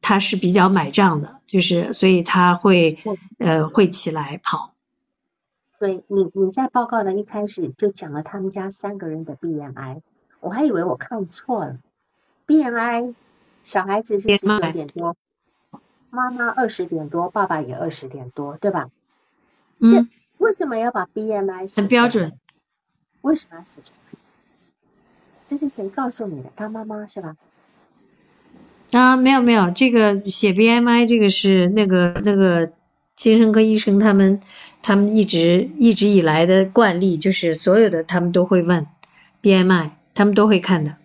[0.00, 2.98] 他是比较买账的，就是所以他会
[3.38, 4.74] 呃会起来跑。
[5.78, 10.00] 对你，你在报告的一开始就讲了他们家三个人的 BMI，
[10.40, 11.78] 我还以为我看错了。
[12.46, 13.14] BMI
[13.62, 15.16] 小孩子是十九点多，
[16.10, 18.90] 妈妈二十点多，爸爸也二十点多，对吧？
[19.78, 20.10] 嗯。
[20.38, 21.80] 为什么要把 BMI 写？
[21.80, 22.38] 很标准。
[23.22, 24.18] 为什么要写出来？
[25.46, 26.52] 这是谁告诉你的？
[26.54, 27.36] 他妈妈是吧？
[28.96, 32.72] 啊，没有没有，这个写 BMI 这个是那个那个
[33.14, 34.40] 精神科医生他们。
[34.82, 38.86] 他们一直一直以来的惯例就是所有的他们都会问
[39.42, 40.96] BMI，他们都会看的。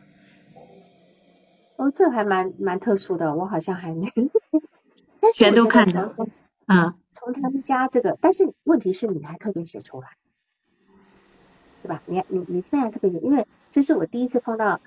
[1.77, 4.07] 哦，这还蛮蛮特殊的，我好像还没。
[5.33, 6.15] 全都看的。
[6.67, 6.93] 啊。
[7.11, 10.09] 从他们家这个，但是问题是你还特别写出来，
[11.81, 12.03] 是吧？
[12.05, 14.79] 你你你这边还特别写，因为这是我第一次碰到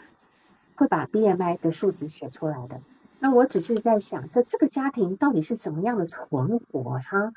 [0.76, 2.80] 会把 BMI 的数值写出来的。
[3.24, 6.98] 那我只是在想，这这个家庭到底是怎么样的存活？
[6.98, 7.32] 哈？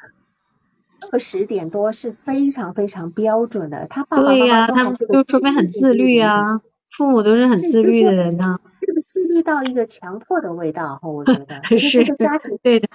[1.13, 6.59] 二十点多是非常非常标准的，他爸爸妈妈都说明很自律啊，
[6.91, 8.59] 父母都是很自律的人呢。
[8.81, 12.89] 这个自律到一个强迫的味道，我觉得是这个家庭对的，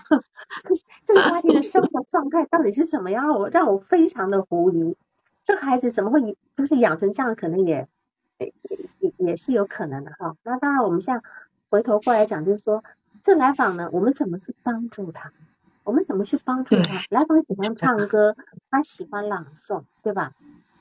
[1.07, 3.27] 这个家庭的生活状态到底是什么样？
[3.31, 4.99] 我让我非常的狐疑。
[5.43, 7.35] 这个孩子怎么会就是养成这样？
[7.35, 7.89] 可能也
[8.37, 8.53] 也
[8.99, 10.37] 也也是有可能的哈。
[10.45, 11.23] 那当然，我们现在
[11.73, 12.85] 回头过来讲，就是说
[13.23, 15.33] 这来访呢，我们怎么去帮助他？
[15.85, 17.03] 我们怎么去帮助他？
[17.09, 18.37] 来访喜欢唱歌，
[18.71, 20.33] 他喜欢朗诵，对吧？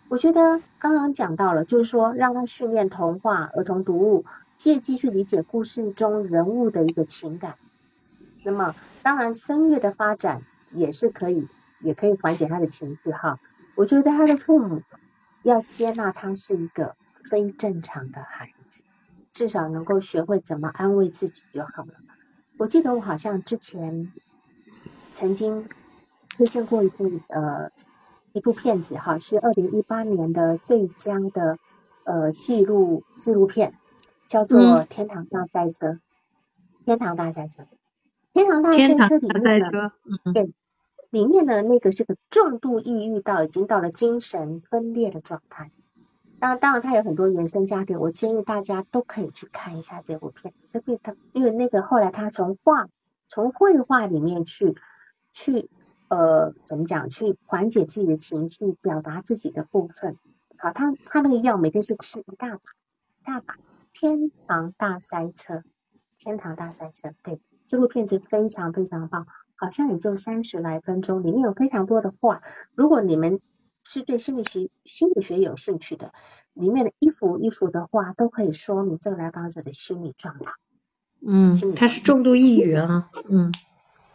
[0.09, 4.25] 我觉得刚刚讲到了，就是说让他训练童话、儿童读物，
[4.57, 7.55] 借机去理解故事中人物的一个情感。
[8.43, 11.47] 那么，当然声乐的发展也是可以，
[11.79, 13.39] 也可以缓解他的情绪哈。
[13.75, 14.81] 我觉得他的父母
[15.43, 18.83] 要接纳他是一个非正常的孩子，
[19.33, 21.93] 至少能够学会怎么安慰自己就好了。
[22.57, 24.11] 我记得我好像之前。
[25.13, 25.67] 曾经
[26.29, 27.69] 推荐过一部呃
[28.31, 31.59] 一部片子哈，是二零一八年的最佳的
[32.05, 33.73] 呃纪录纪录片，
[34.29, 35.87] 叫做《天堂大赛车》。
[36.85, 37.67] 天堂大赛车，
[38.31, 38.77] 天堂大赛
[39.09, 39.91] 车里面的
[40.33, 40.53] 对
[41.09, 45.71] 里面的那个是个重度抑郁到已经到了精神分裂的状态。
[46.41, 50.65] 当，当然，他有很多原生家庭，我建议大家都可以去看一下这部片子。
[50.73, 52.89] 这部他因为那个后来他从画
[53.29, 54.75] 从绘画里面去。
[55.33, 55.69] 去
[56.09, 57.07] 呃怎么讲？
[57.07, 60.17] 去缓解自己的情绪，表达自己的部分。
[60.57, 63.55] 好，他他那个药每天是吃一大把，一大把。
[63.93, 65.63] 天堂大塞车，
[66.17, 67.13] 天堂大塞车。
[67.23, 69.25] 对，这部片子非常非常棒，
[69.55, 72.41] 好像也就三十来分钟，里面有非常多的话。
[72.75, 73.39] 如果你们
[73.83, 76.13] 是对心理学心理学有兴趣的，
[76.53, 80.51] 里面的一幅一幅的画都可以说明这个来访者的心理状态。
[81.21, 83.09] 嗯，他是重度抑郁啊。
[83.29, 83.51] 嗯。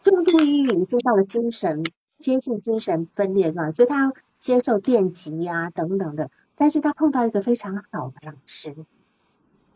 [0.02, 1.82] 重度抑郁已经到了精神
[2.16, 6.30] 接近精神分裂段，所以他接受电击呀等等的。
[6.54, 8.74] 但是他碰到一个非常好的老师，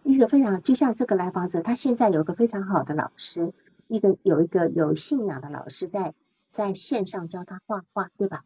[0.04, 3.52] 一个非常就像这个来访者，他现在有个非常好的老师，
[3.88, 6.14] 一个有一个有信仰的老师在
[6.48, 8.44] 在线上教他画画，对吧？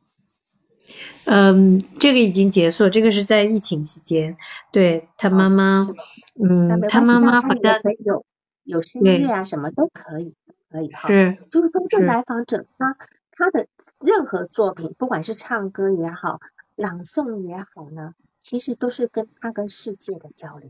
[1.24, 4.36] 嗯，这个已经结束，这个是在疫情期间，
[4.70, 5.88] 对他妈妈，
[6.34, 8.24] 嗯，他妈妈好像有
[8.64, 10.34] 有声乐啊，什么都可以，
[10.70, 11.08] 可以哈。
[11.08, 12.96] 是，就是说，这来访者他
[13.32, 13.66] 他的
[14.00, 16.40] 任何作品，不管是唱歌也好，
[16.76, 20.68] 朗诵也好呢，其实都是跟他跟世界的交流。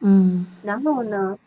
[0.00, 1.38] 嗯，然后呢，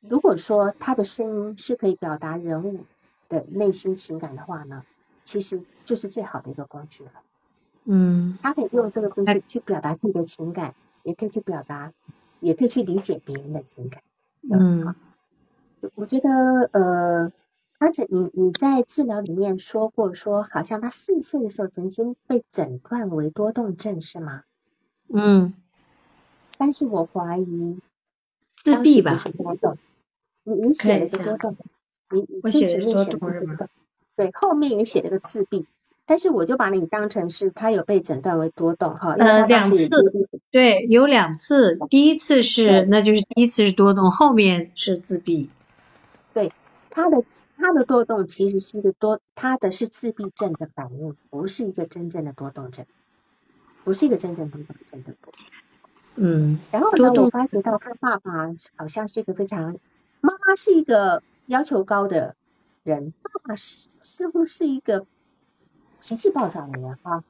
[0.00, 2.86] 如果说他的声音是可以表达人物
[3.28, 4.82] 的内心情感的话呢？
[5.28, 7.12] 其实就是最好的一个工具了。
[7.84, 11.92] 嗯，他可以用这个工具去表达自己的情感，也可以去表达，
[12.40, 14.02] 也可以去理解别人的情感。
[14.50, 14.94] 嗯，
[15.96, 16.30] 我觉得
[16.72, 17.30] 呃，
[17.76, 24.44] 而且你你在治疗里面说过，说好像他四岁的时候曾经被诊断为多动症，是吗？
[25.12, 25.52] 嗯，
[26.56, 27.78] 但是我怀疑
[28.56, 29.22] 自闭吧？
[29.36, 29.76] 多动，
[30.44, 31.54] 你你写的是多动，
[32.12, 33.58] 你我写的多动是吗？
[34.18, 35.64] 对，后面也写了个自闭，
[36.04, 39.12] 但是我就把你当成是他有被诊断为多动哈。
[39.12, 39.88] 呃，两次，
[40.50, 45.48] 对，有两次，第一次是，那就是第一次是多动，后面是自闭。
[46.34, 46.52] 对，
[46.90, 47.22] 他的
[47.56, 52.84] 他的多动其实是一个多，他的是自闭症的反应，不是一个真正的多动症，
[53.84, 55.32] 不是一个真正多动症的多。
[56.16, 56.58] 嗯。
[56.72, 59.76] 然后呢，我发觉到他爸爸好像是一个非常，
[60.20, 62.34] 妈妈是一个要求高的。
[62.82, 65.06] 人爸爸似似乎是一个
[66.00, 67.22] 脾气暴躁的人哈，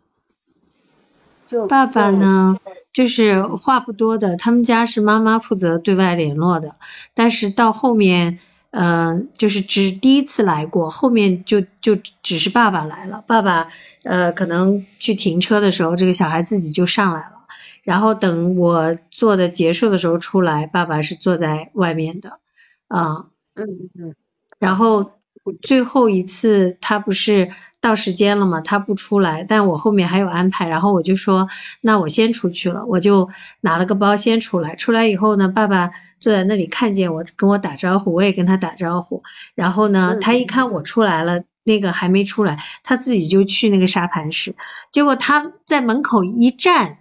[1.46, 2.60] 就爸爸呢，
[2.92, 4.36] 就是话不多的。
[4.36, 6.76] 他们家是妈妈负责对外联络的，
[7.14, 8.38] 但是到后面，
[8.70, 13.24] 嗯，就是只第一次来过，后面就就只是爸爸来了。
[13.26, 13.68] 爸爸
[14.04, 17.46] 呃，可能去停车的时候，这个小孩自己就上来了。
[17.82, 22.38] 然后等我做的结束的时候出来，爸爸是坐在外面的
[22.86, 24.14] 啊，嗯嗯嗯，
[24.60, 25.17] 然后。
[25.52, 28.60] 最后一次他不是到时间了吗？
[28.60, 31.48] 他不出来，但我后面还有安排，然后我就说
[31.80, 33.30] 那我先出去了，我就
[33.60, 34.76] 拿了个包先出来。
[34.76, 39.22] 出来以后呢，爸爸坐在那里看见我跟我打招呼，我也跟他打招呼。
[39.54, 44.56] 然后呢，他一看我出来了，那个还没出来，他自己就去那个沙盘室。
[44.90, 46.98] 结果他在门口一站，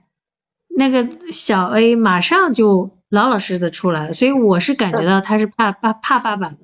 [0.67, 4.13] 那个小 A 马上就老老实实的出来了。
[4.13, 6.57] 所以我是感觉到他是怕怕怕爸爸的。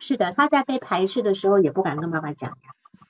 [0.00, 2.56] 是的，他在被排斥的时候也不敢跟妈妈讲，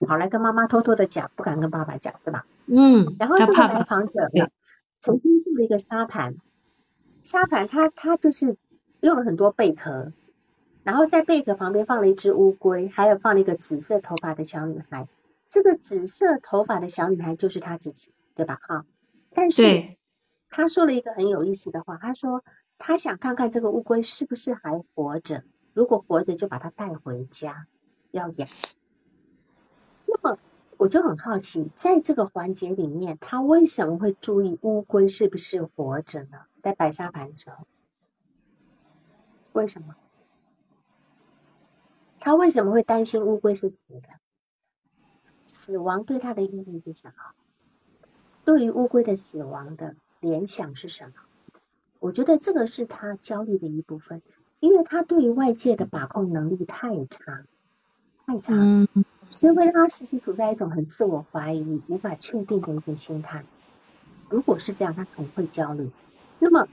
[0.07, 2.47] 跑来跟妈妈偷偷的讲，不敢跟爸爸讲，对吧？
[2.67, 3.17] 嗯。
[3.19, 4.49] 然后这个来访者呢，
[5.01, 6.37] 曾经做了一个沙盘，
[7.23, 8.57] 沙盘他他就是
[9.01, 10.13] 用了很多贝壳，
[10.83, 15.09] 然后在贝壳旁边放了一只乌龟，还有放了一个紫色头发的小女孩。
[15.51, 18.59] 这个紫色头发的小女孩就是他自己，对吧？
[18.61, 18.85] 哈。
[19.35, 19.97] 但是
[20.51, 22.45] 他说了一个很有意思的话，他说
[22.79, 25.45] 他想看看这个乌龟是不是还活着。
[25.75, 27.67] 如果活着就把它带回家，
[28.11, 28.49] 要养。
[30.07, 30.39] 那么
[30.77, 36.47] 我就很好奇，在这个环节里面，他为什么会注意乌龟是不是活着呢？
[36.63, 37.67] 在摆沙盘的时候，
[39.53, 39.95] 为什么？
[42.21, 44.09] 他为什么会担心乌龟是死的？
[45.47, 47.15] 死亡对他的意义是什么？
[48.45, 51.15] 对于乌龟的死亡的联想是什么？
[52.01, 54.23] 我觉得这个是他焦虑的一部分。
[54.61, 57.45] 因为他对于外界的把控能力太差，
[58.27, 58.89] 太差，嗯
[59.31, 63.45] 所以会让他时时处在一种很自我怀疑、无法确定的一个心态。
[64.31, 65.91] 如果是这样，他很会焦虑。
[66.39, 66.67] 那么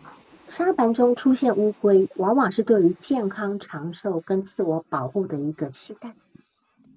[0.48, 6.16] 沙盘中出现乌龟，往往是对于健康长寿跟自我保护的一个期待，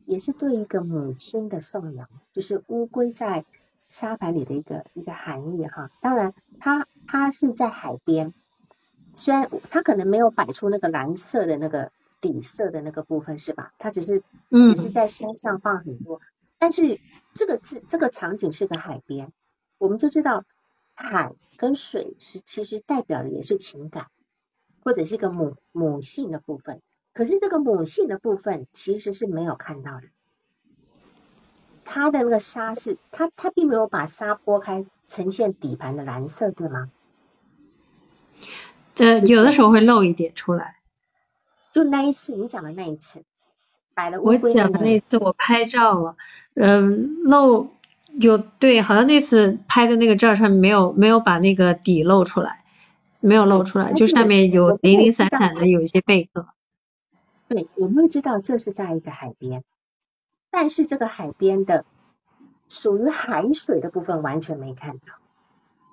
[0.07, 3.45] 也是对一个母亲的颂扬，就是乌龟在
[3.89, 5.91] 沙盘里的一个一个含义哈。
[6.01, 8.33] 当然，它它是在海边。
[9.19, 11.91] 虽然它可能没有摆出那个蓝色的那个
[12.21, 13.73] 底色的那个部分，是吧？
[13.77, 16.21] 它只是只是在山上放很多，
[16.57, 17.01] 但是
[17.35, 19.33] 这个这这个场景是个海边，
[19.79, 20.45] 我们就知道
[20.95, 24.07] 海跟水是其实代表的也是情感，
[24.85, 26.81] 或者是一个母母性的部分。
[27.13, 30.07] 可是这个母性的部分其实是没有看到的，
[31.85, 36.93] 它的那个沙是它它并没有把沙拨开，呈现底盘的蓝色，对吗？
[38.99, 40.77] 呃，有的时候会漏一点出来，
[41.73, 43.23] 就那一次你讲的那一次，
[43.95, 46.17] 摆了我讲的那次我拍照了，
[46.57, 47.71] 嗯，漏
[48.13, 52.65] 有对，好像那次拍的那个照上面没有没有把那个底露出来，
[53.21, 56.49] 没有露出来，就上面有零零散散的有一些贝壳。
[57.47, 59.63] 对，我们会知道这是在一个海边，
[60.51, 61.85] 但是这个海边的
[62.69, 65.15] 属于海水的部分完全没看到，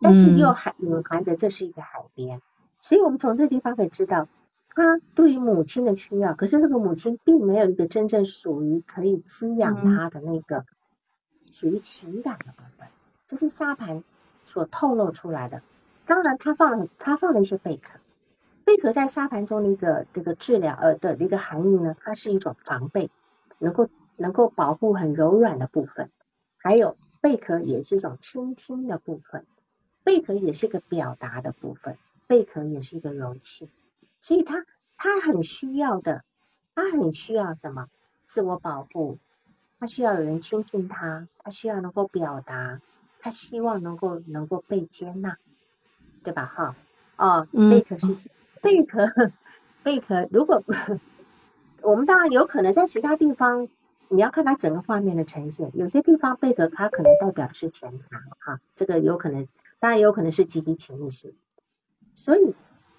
[0.02, 2.42] 但是又含隐含着这是一个海边。
[2.80, 4.28] 所以我们从这个地方可以知道，
[4.70, 10.66] 他对于母亲的需要，可是这个母亲并没有一个真正属于可以滋养他的那个
[11.54, 12.88] 属于情感的部分，
[13.26, 14.04] 这是沙盘
[14.44, 15.62] 所透露出来的。
[16.06, 18.00] 当然，他放了他放了一些贝壳，
[18.64, 23.10] 贝壳在沙盘中的一个这个治疗呃的一个含义呢，它是一种防备，
[23.58, 26.12] 能够能够保护很柔软的部分，
[26.58, 29.46] 还有贝壳也是一种倾听的部分，
[30.04, 31.98] 贝壳也是一个表达的部分，
[32.28, 33.70] 贝壳也是一个容器。
[34.20, 34.66] 所以它
[34.98, 36.24] 它很需要的，
[36.74, 37.88] 它很需要什么？
[38.26, 39.20] 自我保护，
[39.80, 42.82] 它需要有人倾听它，它需要能够表达，
[43.20, 45.38] 它希望能够能够被接纳，
[46.24, 46.46] 对吧？
[46.46, 46.76] 哈，
[47.18, 48.30] 哦，贝壳是
[48.62, 49.08] 贝壳，
[49.84, 50.28] 贝壳。
[50.32, 50.64] 如果
[51.84, 53.70] 我们当然有可能在其他地方，
[54.10, 55.70] 你要看它整个画面的呈现。
[55.76, 59.46] 有些地方贝壳它可能代表的是钱财，哈，这个有可能，
[59.80, 61.36] 当然也有可能是积极潜意识，
[62.16, 62.56] 所以。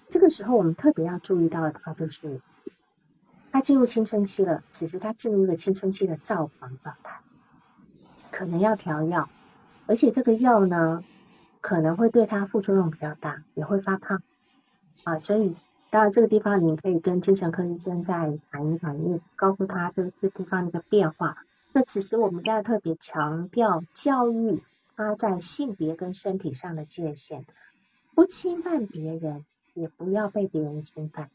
[0.09, 2.39] 这个时候，我们特别要注意到的，话，就是
[3.51, 4.63] 他进入青春期了。
[4.69, 7.19] 此时他进入一个青春期的躁狂状态，
[8.31, 9.29] 可能要调药，
[9.85, 11.03] 而且这个药呢，
[11.59, 14.23] 可能会对他副作用比较大，也会发胖
[15.03, 15.19] 啊。
[15.19, 15.57] 所以，
[15.89, 21.35] 当然这个地方你可以跟精神科医生再谈一谈，因为告诉他这这地方的一个变化。
[21.73, 24.63] 那此时我们要特别强调教育
[24.95, 27.45] 他在性别跟身体上的界限，
[28.17, 29.45] 不侵犯别人。
[29.75, 31.29] 也不要被别人侵犯。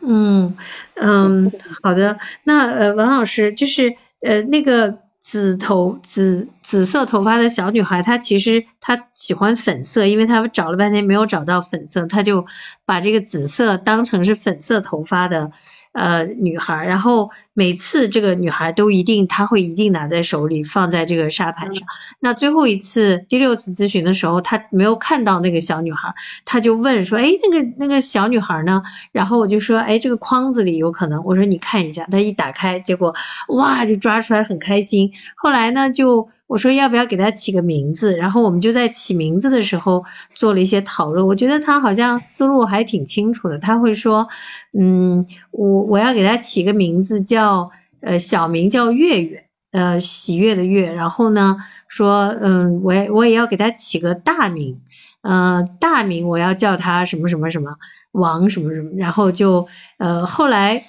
[0.00, 0.56] 嗯
[0.94, 1.52] 嗯，
[1.84, 2.18] 好的。
[2.42, 12.46] 那呃，王老师就是呃那个紫头紫紫色头发的小女孩，她其实她喜欢粉色，因为她找了半天没有找到粉色，她就
[12.84, 15.52] 把这个紫色当成是粉色头发的。
[15.98, 21.88] 呃，女孩，然后每次这个女孩都一定，她会一定拿在手里，放在这个沙盘上。
[22.20, 28.84] 那最后一次，第六次咨询的时候，她没有看到那个小女孩，她就问说，哎，那个那个小女孩呢？
[29.10, 31.24] 然后我就说，哎，这个框子里有可能。
[31.24, 33.16] 我说你看一下，她一打开，结果
[33.48, 35.10] 哇，就抓出来，很开心。
[35.34, 36.28] 后来呢，就。
[36.48, 38.16] 我说要不要给他起个名字？
[38.16, 41.26] 然后我们就在起名字的时候做了一些讨论。
[41.26, 43.58] 我觉得他好像思路还挺清楚的。
[43.58, 44.28] 他会说，
[44.72, 47.70] 嗯，我我要给他起个名字叫
[48.00, 50.94] 呃小名叫月月，呃喜悦的月。
[50.94, 54.80] 然后呢说，嗯，我也我也要给他起个大名，
[55.20, 57.76] 呃大名我要叫他什么什么什么
[58.10, 58.92] 王什么什么。
[58.96, 59.68] 然后就
[59.98, 60.84] 呃后来。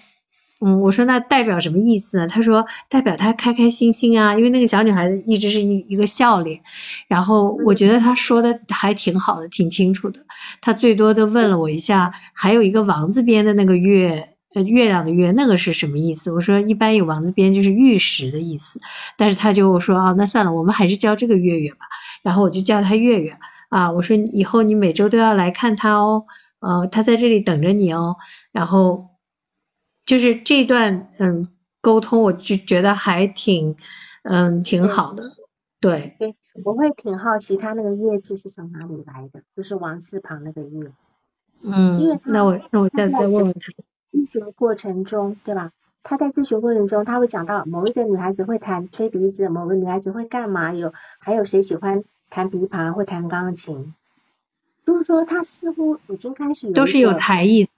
[0.62, 2.28] 嗯，我说那代表什么意思呢？
[2.28, 6.60] 他说代表他开开心心啊，因为那个小女孩一直是一一个笑脸，
[7.07, 10.26] 然后我觉得他说的还挺好的，挺清楚的。
[10.60, 16.34] 他最多的问了我一下，还有一个王字边的那个月，月亮的月，那个是什么意思？
[16.34, 18.82] 我说一般有王字边就是玉石的意思，
[19.16, 21.78] 但是他就说啊，那算了，我们还是叫这个月月吧。
[22.22, 23.38] 然后我就叫他月月
[23.70, 26.26] 啊，我说以后你每周都要来看他哦，
[26.60, 28.18] 呃，他在这里等着你哦，
[28.51, 29.09] 然后。
[30.10, 31.47] 就是这段嗯
[31.82, 33.76] 沟通，我就觉得还挺
[34.24, 35.22] 嗯挺好的，
[35.80, 36.16] 对。
[36.18, 36.36] 对，
[36.66, 40.91] 我会挺好奇他那个月字是从哪里来的，就是王字旁那个月。
[41.62, 42.01] 嗯。
[42.01, 43.60] 因为那我那我再再问问他。
[44.12, 45.74] 咨询过程中，对吧？
[46.01, 50.74] 他在咨询过程中，他会讲到某一个女孩子会弹吹笛子，某个女孩子会干嘛？
[50.74, 53.93] 有还有谁喜欢弹琵琶会弹钢琴？
[54.84, 57.70] 就是说，他似乎已经开始都是有才艺。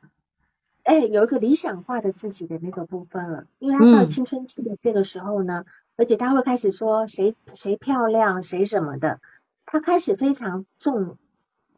[0.83, 5.63] 哎，有一个理想化的自己的那个部分了，因为他到青春期的这个时候呢，
[5.95, 9.19] 而且他会开始说谁谁漂亮谁什么的，
[9.65, 11.17] 他开始非常重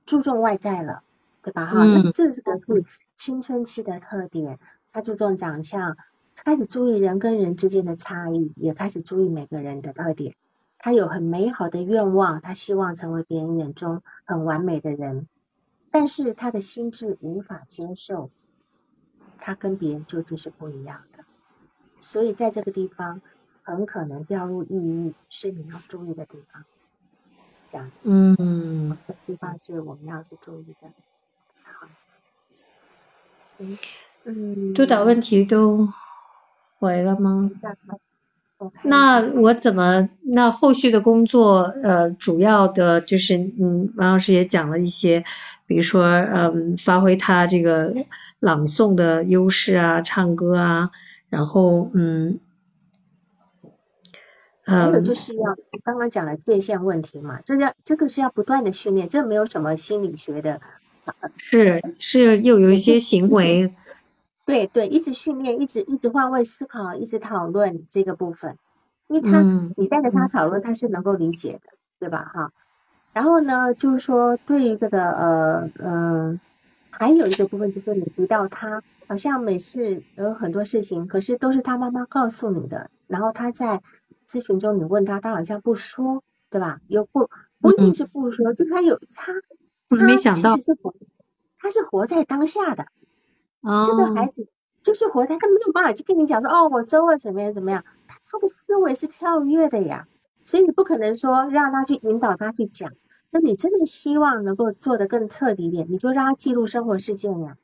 [0.05, 1.03] 注重外在了，
[1.41, 1.65] 对吧？
[1.65, 2.57] 哈，那这是个
[3.15, 4.57] 青春期的特点，
[4.93, 5.97] 他注重长相，
[6.35, 10.33] 开始注意人跟人之间的差异，也开始注意每个人的特点，
[10.79, 15.27] 他有很美好的愿望，他希望成为别人眼中很完美的人，
[15.91, 18.31] 但是他的心智无法接受。
[19.45, 21.25] 他跟别人究竟是不一样的，
[21.99, 23.21] 所以在这个地方
[23.61, 26.63] 很可能掉入抑郁，是你要注意的地方。
[27.67, 30.87] 这样子，嗯，这地方是我们要去注意的。
[31.63, 31.89] 好，
[33.41, 33.77] 行，
[34.23, 35.89] 嗯，督导问题都
[36.79, 37.51] 回了吗？
[38.83, 40.07] 那我怎么？
[40.21, 45.25] 那后续的工作，呃，主要的就是，嗯，王老师也讲了一些，
[45.65, 47.93] 比如说，嗯，发挥他这个。
[48.43, 50.91] 朗诵的优势啊，唱歌啊，
[51.29, 52.41] 然后嗯，
[54.65, 55.55] 还有就是要
[55.85, 60.59] 刚刚讲了界限问题嘛，这个这个是要不断的训练，这没有什么心理学的，
[61.37, 63.73] 是是又有一些行为，
[64.45, 68.57] 对对，一直训练，一直一直换位思考，一直讨论这个部分，
[69.07, 69.41] 因为他
[69.77, 72.29] 你带着他讨论，他是能够理解的，对吧？
[72.33, 72.51] 哈，
[73.13, 76.41] 然后呢，就是说对于这个呃嗯。
[76.95, 83.81] 还有一个部分就是你提到他好像每次有很多事情，可是都是他妈妈告诉你的，然后他在
[84.27, 86.79] 咨询中你问他，他好像不说，对吧？
[86.87, 89.33] 又不不一定是不说，就是他有他
[89.89, 90.93] 他其实是活
[91.57, 92.85] 他是活在当下的，
[93.87, 94.47] 这个孩子
[94.83, 97.83] 就是活在他没有办法去跟你讲说哦，我周二怎么样怎么样，
[98.29, 100.07] 他的思维是跳跃的呀，
[100.43, 102.91] 所以你不可能说让他去引导他去讲。
[103.33, 107.57] 那你真的希望能够做得更彻底一点，你就让他记录生活事件呀。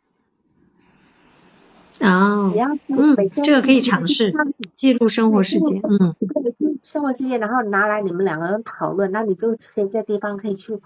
[2.00, 2.52] 啊，
[2.88, 4.34] 嗯，这个可以尝试
[4.78, 6.16] 记录生活事件，嗯，
[6.82, 10.80] 生活事件，然后拿来你们两个人讨论，那你就可以在地方可以去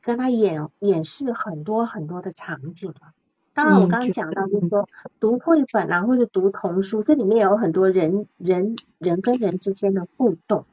[0.00, 3.12] 跟他演演示很多很多的场景了。
[3.54, 4.88] 当然，我刚刚讲到就是说
[5.18, 10.64] 读绘本啊，或者读童书，这里面有很多人人人跟人之间的互动，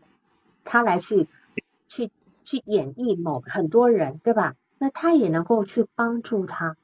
[0.63, 1.27] 他来去
[1.87, 2.11] 去。
[2.49, 4.55] 去演绎某很多人，对吧？
[4.79, 6.77] 那他也能够去帮助他，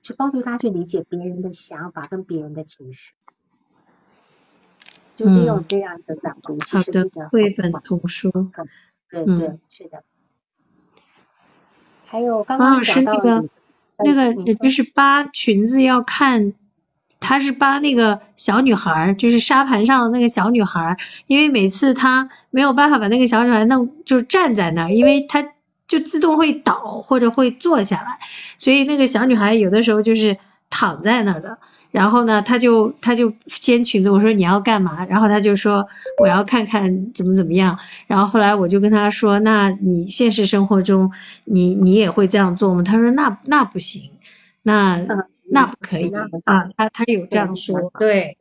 [0.00, 3.12] 去帮助他去理解别人的想法跟别人的情绪，
[5.14, 8.30] 就利用这样的朗读，其实的绘本图书，
[9.10, 10.02] 对对是的。
[12.06, 13.44] 还有刚刚讲到的，
[13.98, 16.54] 那个那个就是扒裙子要看。
[17.22, 25.48] 他是扒那个小女孩，就是沙盘上的那个小女孩，因为每次他没有办法把那个小女孩弄，就站在那儿，因为他
[25.86, 28.18] 就自动会倒或者会坐下来，
[28.58, 30.36] 所以那个小女孩有的时候就是
[30.68, 31.58] 躺在那儿的。
[31.90, 35.04] 然后呢，他就他就掀裙子，我说你要干嘛？
[35.04, 35.88] 然后他就说
[36.18, 37.78] 我要看看怎么怎么样。
[38.06, 41.12] 然后后来我就跟他说，那你现实生活中
[41.44, 42.82] 你你也会这样做吗？
[42.82, 44.12] 他说那那不行，
[44.62, 44.98] 那。
[45.52, 46.10] 那不可以
[46.44, 48.38] 啊，他他有这样说，对，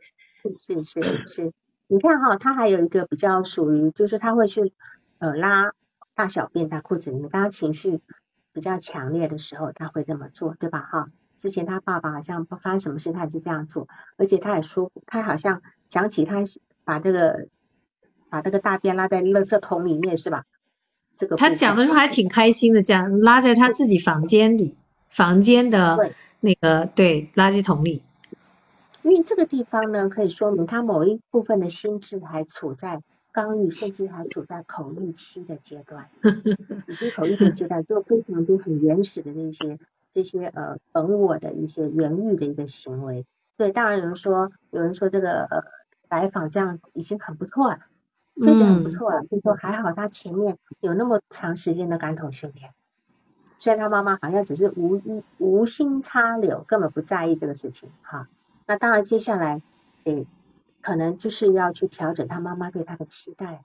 [0.58, 1.52] 是是是是，
[1.88, 4.72] 你看哈，他还有一个比较属于，就是他会去
[5.20, 5.74] 呃拉
[6.16, 8.00] 大小便在裤子里面，当他情绪
[8.54, 10.80] 比较强烈的时候，他会这么做，对吧？
[10.80, 16.38] 哈，之前他爸爸好像不发生什么事，他也是这样做，而且他也说，他好像讲起他
[16.86, 17.50] 把这个
[18.30, 20.46] 把这个大便拉在垃圾桶里面，是吧？
[21.18, 24.78] 这个他讲的时候还挺开心的，讲拉在他自己房间里，
[25.10, 26.14] 房间的。
[26.42, 28.02] 那个对垃圾桶里，
[29.04, 33.02] 因为这个地方呢，可以说明他某一部分的心智还处在
[33.32, 36.10] 刚育，甚至还处在口欲期的阶段。
[36.90, 39.78] 已经口欲的阶段，就非常多很原始的那些
[40.12, 43.26] 这些呃本我的一些原欲的一个行为。
[43.56, 45.64] 对，当然有人说，有人说这个呃
[46.10, 47.82] 来访这样已经很不错了，
[48.42, 49.24] 确实很不错了。
[49.30, 52.72] 就说还好他前面有那么长时间的感统训练。
[53.64, 55.00] 虽然他妈妈好像只是无
[55.38, 58.28] 无心插柳，根本不在意这个事情哈。
[58.66, 59.62] 那当然，接下来
[60.06, 60.26] 诶，
[60.82, 63.62] 可能就是要去调整他妈妈对他的期待。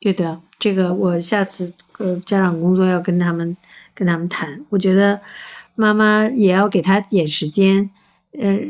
[0.00, 3.58] 对的，这个我下次呃家长工作要跟他们
[3.94, 4.64] 跟他们谈。
[4.70, 5.20] 我觉得
[5.74, 7.90] 妈妈也要给他点时间，
[8.32, 8.60] 呃，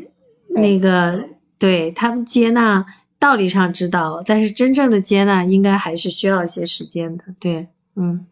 [0.49, 1.29] 那个
[1.61, 2.87] 对他们接纳
[3.21, 7.23] 道理上知道，但是真正的接纳应该还是需要一些时间的。
[7.41, 8.27] 对，嗯。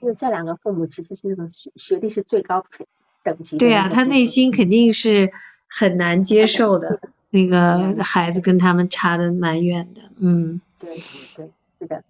[0.00, 2.64] 因为这两个父母其实是那种学学历是最高
[3.22, 3.60] 等级的。
[3.60, 5.30] 对啊，他内心肯定是
[5.68, 7.00] 很难接受的，
[7.30, 10.02] 那个孩子跟他们差的蛮远的。
[10.18, 11.02] 嗯，对对
[11.36, 12.04] 对，是的。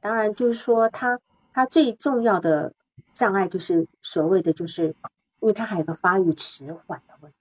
[0.00, 1.18] 当然就是说他
[1.52, 2.72] 他最重要的
[3.12, 4.94] 障碍就是所谓的就是，
[5.40, 7.36] 因为他还有个发育迟缓的问题，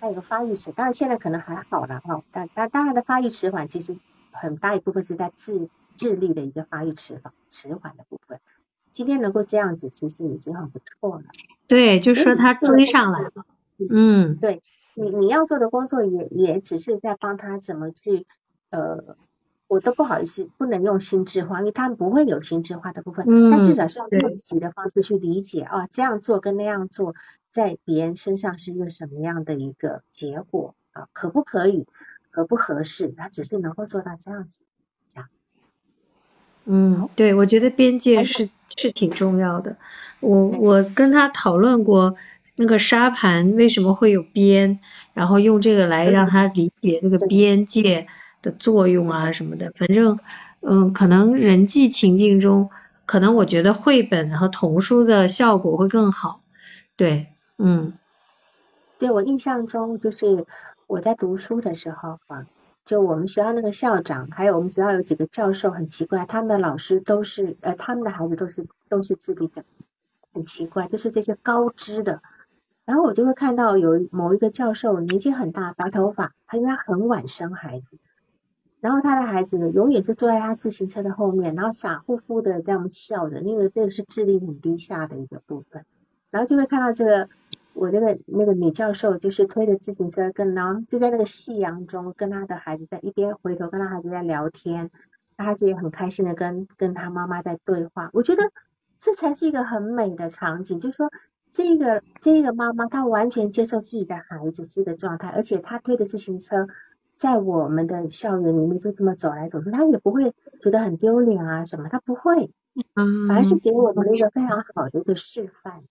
[0.00, 3.96] 他有个发育迟，当然现在可能还好了哈，但但当然的发育迟缓其实
[4.30, 8.40] 很大一部分是在智智力的一个发育迟缓迟缓的部分。
[8.92, 11.24] 今天能够这样子，其实已经很不错了。
[11.66, 13.32] 对，就说他追上来了。
[13.90, 14.62] 嗯，对
[14.94, 18.26] 你你要做的工作也也只是在帮他怎么去
[18.70, 19.16] 呃，
[19.66, 23.24] 我都不好意思，不能用心智化，因为他们不会有心智化的部分。
[23.28, 23.50] 嗯。
[23.50, 27.14] 但至少是用练习的方式去理解啊，这样做跟那样做，
[27.48, 31.08] 在别人身上是一个什么样的一个结果啊？
[31.12, 31.86] 可不可以？
[32.30, 33.08] 合不合适？
[33.08, 34.62] 他只是能够做到这样子。
[36.64, 39.76] 嗯，对，我觉得边界是是挺重要的。
[40.20, 42.14] 我我跟他讨论过
[42.54, 44.78] 那个沙盘为什么会有边，
[45.12, 48.06] 然后用这个来让他理解这个边界
[48.42, 49.72] 的作用啊什么的。
[49.74, 50.18] 反正
[50.60, 52.70] 嗯，可能人际情境中，
[53.06, 56.40] 可能我觉得绘本和童书的效果会更好。
[56.96, 57.26] 对，
[57.58, 57.94] 嗯，
[59.00, 60.46] 对我印象中就是
[60.86, 62.46] 我在读书的时候啊。
[62.84, 69.64] 就我们学校那个校长，还有我们学校有几个教授，很奇怪，他们的老师都是，呃，他们的孩子都是都是自闭症，
[70.32, 72.20] 很奇怪，就是这些高知的。
[72.84, 77.96] 然后我就会看到有某一个教授年纪很大，白头发，他因为他很晚生孩子，
[78.80, 85.84] 然后他的孩子呢，永远是坐在他自行车的后面，然后傻乎乎的这样笑的，那个这个是智力很低下的一个部分。
[86.30, 87.28] 然后就会看到这个
[87.74, 94.90] 我那个那个女教授就是推着自行车跟，然后就在那个夕阳中跟她的孩子在一边回头跟她孩子在聊天，
[95.36, 98.10] 她孩子也很开心的跟跟她妈妈在对话。
[98.12, 98.42] 我觉得
[98.98, 101.10] 这才是一个很美的场景，就是说
[101.50, 106.68] 这个这个妈妈她完全接受自己的孩子是一个状态，而且她推着自行车
[107.16, 112.50] 在我们的校园里面就这么走来走去，她也不会觉得很丢脸啊什么，她不会，
[113.26, 115.82] 反而是给我们一个非常好的一个示范。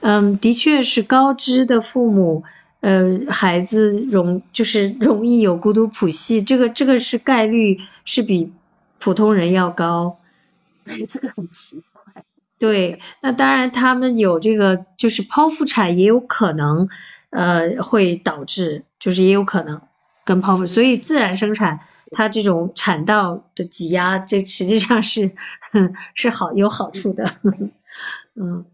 [0.00, 2.44] 嗯，的确是高知的父母，
[2.80, 8.52] 呃，孩子容就是容易有孤独谱系，这个这个是概率是比
[8.98, 10.18] 普通人要高。
[10.84, 12.24] 对，这个很奇怪。
[12.58, 16.88] 对，那当然他们有这个就是剖腹产也有可能，
[17.30, 19.82] 呃，会导致就是也有可能
[20.24, 21.80] 跟剖腹，所以自然生产
[22.10, 25.32] 它这种产道的挤压，这实际上是
[26.14, 27.36] 是好有好处的。
[28.34, 28.64] 嗯。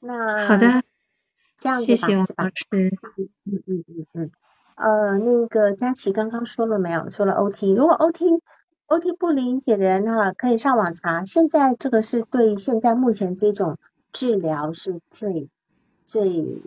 [0.00, 0.82] 那好的，
[1.58, 2.50] 这样子吧，是吧？
[2.70, 3.28] 嗯嗯
[3.66, 4.30] 嗯嗯嗯。
[4.76, 7.10] 呃，那个佳琪刚刚说了没有？
[7.10, 8.40] 说了 OT，如果 OT
[8.88, 11.24] OT 不理解的人哈，可以上网查。
[11.24, 13.78] 现在这个是对现在目前这种
[14.12, 15.48] 治疗是最
[16.06, 16.62] 最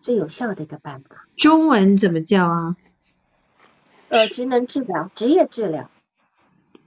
[0.00, 1.26] 最有效的一个办法。
[1.36, 2.76] 中文怎么叫啊？
[4.08, 5.88] 呃，职能治疗，职业治疗。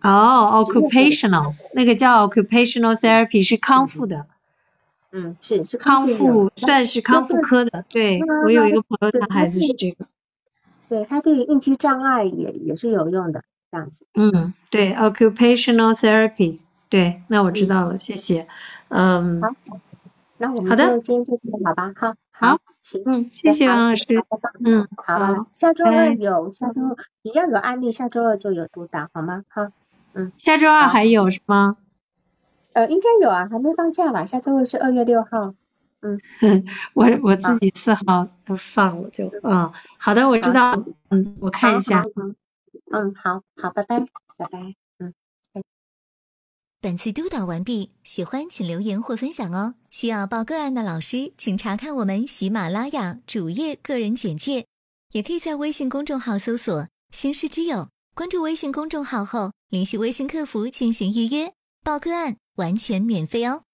[0.01, 4.18] 哦，occupational，那个叫 occupational therapy 是康复的。
[4.18, 4.27] 嗯，
[5.41, 7.86] 是是康复，算是康复科的。
[7.90, 10.06] 对我有一个朋友，他孩子是这个。
[10.88, 14.06] 对他对应激障碍也也是有用的，这样子。
[14.14, 16.60] 嗯，对，occupational therapy。
[16.90, 18.48] 对，那我知道了，谢谢。
[18.88, 19.41] 嗯。
[19.41, 19.49] 好，
[20.38, 21.94] 那我们就今天就好吧？
[21.95, 24.06] 好，好，行，嗯，谢谢王老师。
[24.64, 26.81] 嗯，好，下周二有，下周
[27.23, 29.44] 只要有案例，下周二就有督导，好吗？
[29.49, 29.68] 好，
[30.14, 30.31] 嗯。
[30.40, 31.77] 下周二还有是吗？
[32.80, 34.26] 呃，应该有啊，还没放假吧？
[34.26, 35.53] 下周二是二月六号。
[36.01, 36.18] 嗯，
[36.95, 42.06] 我我自己四号放我就，嗯，好的，我知道，嗯，我看一下。
[42.89, 43.99] 嗯，好好，拜拜，
[44.38, 45.14] 拜拜，嗯。
[46.80, 49.76] 本次督导完毕，喜欢请留言或分享哦。
[49.91, 54.68] 需要报个案的老师，请查看我们喜马拉雅主页个人简介，
[55.11, 61.51] 也可以在微信公众号搜索“星师之友”，关注微信公众号后，联系微信客服进行预约
[61.84, 62.38] 报个案。
[62.60, 63.69] 完全免费哦。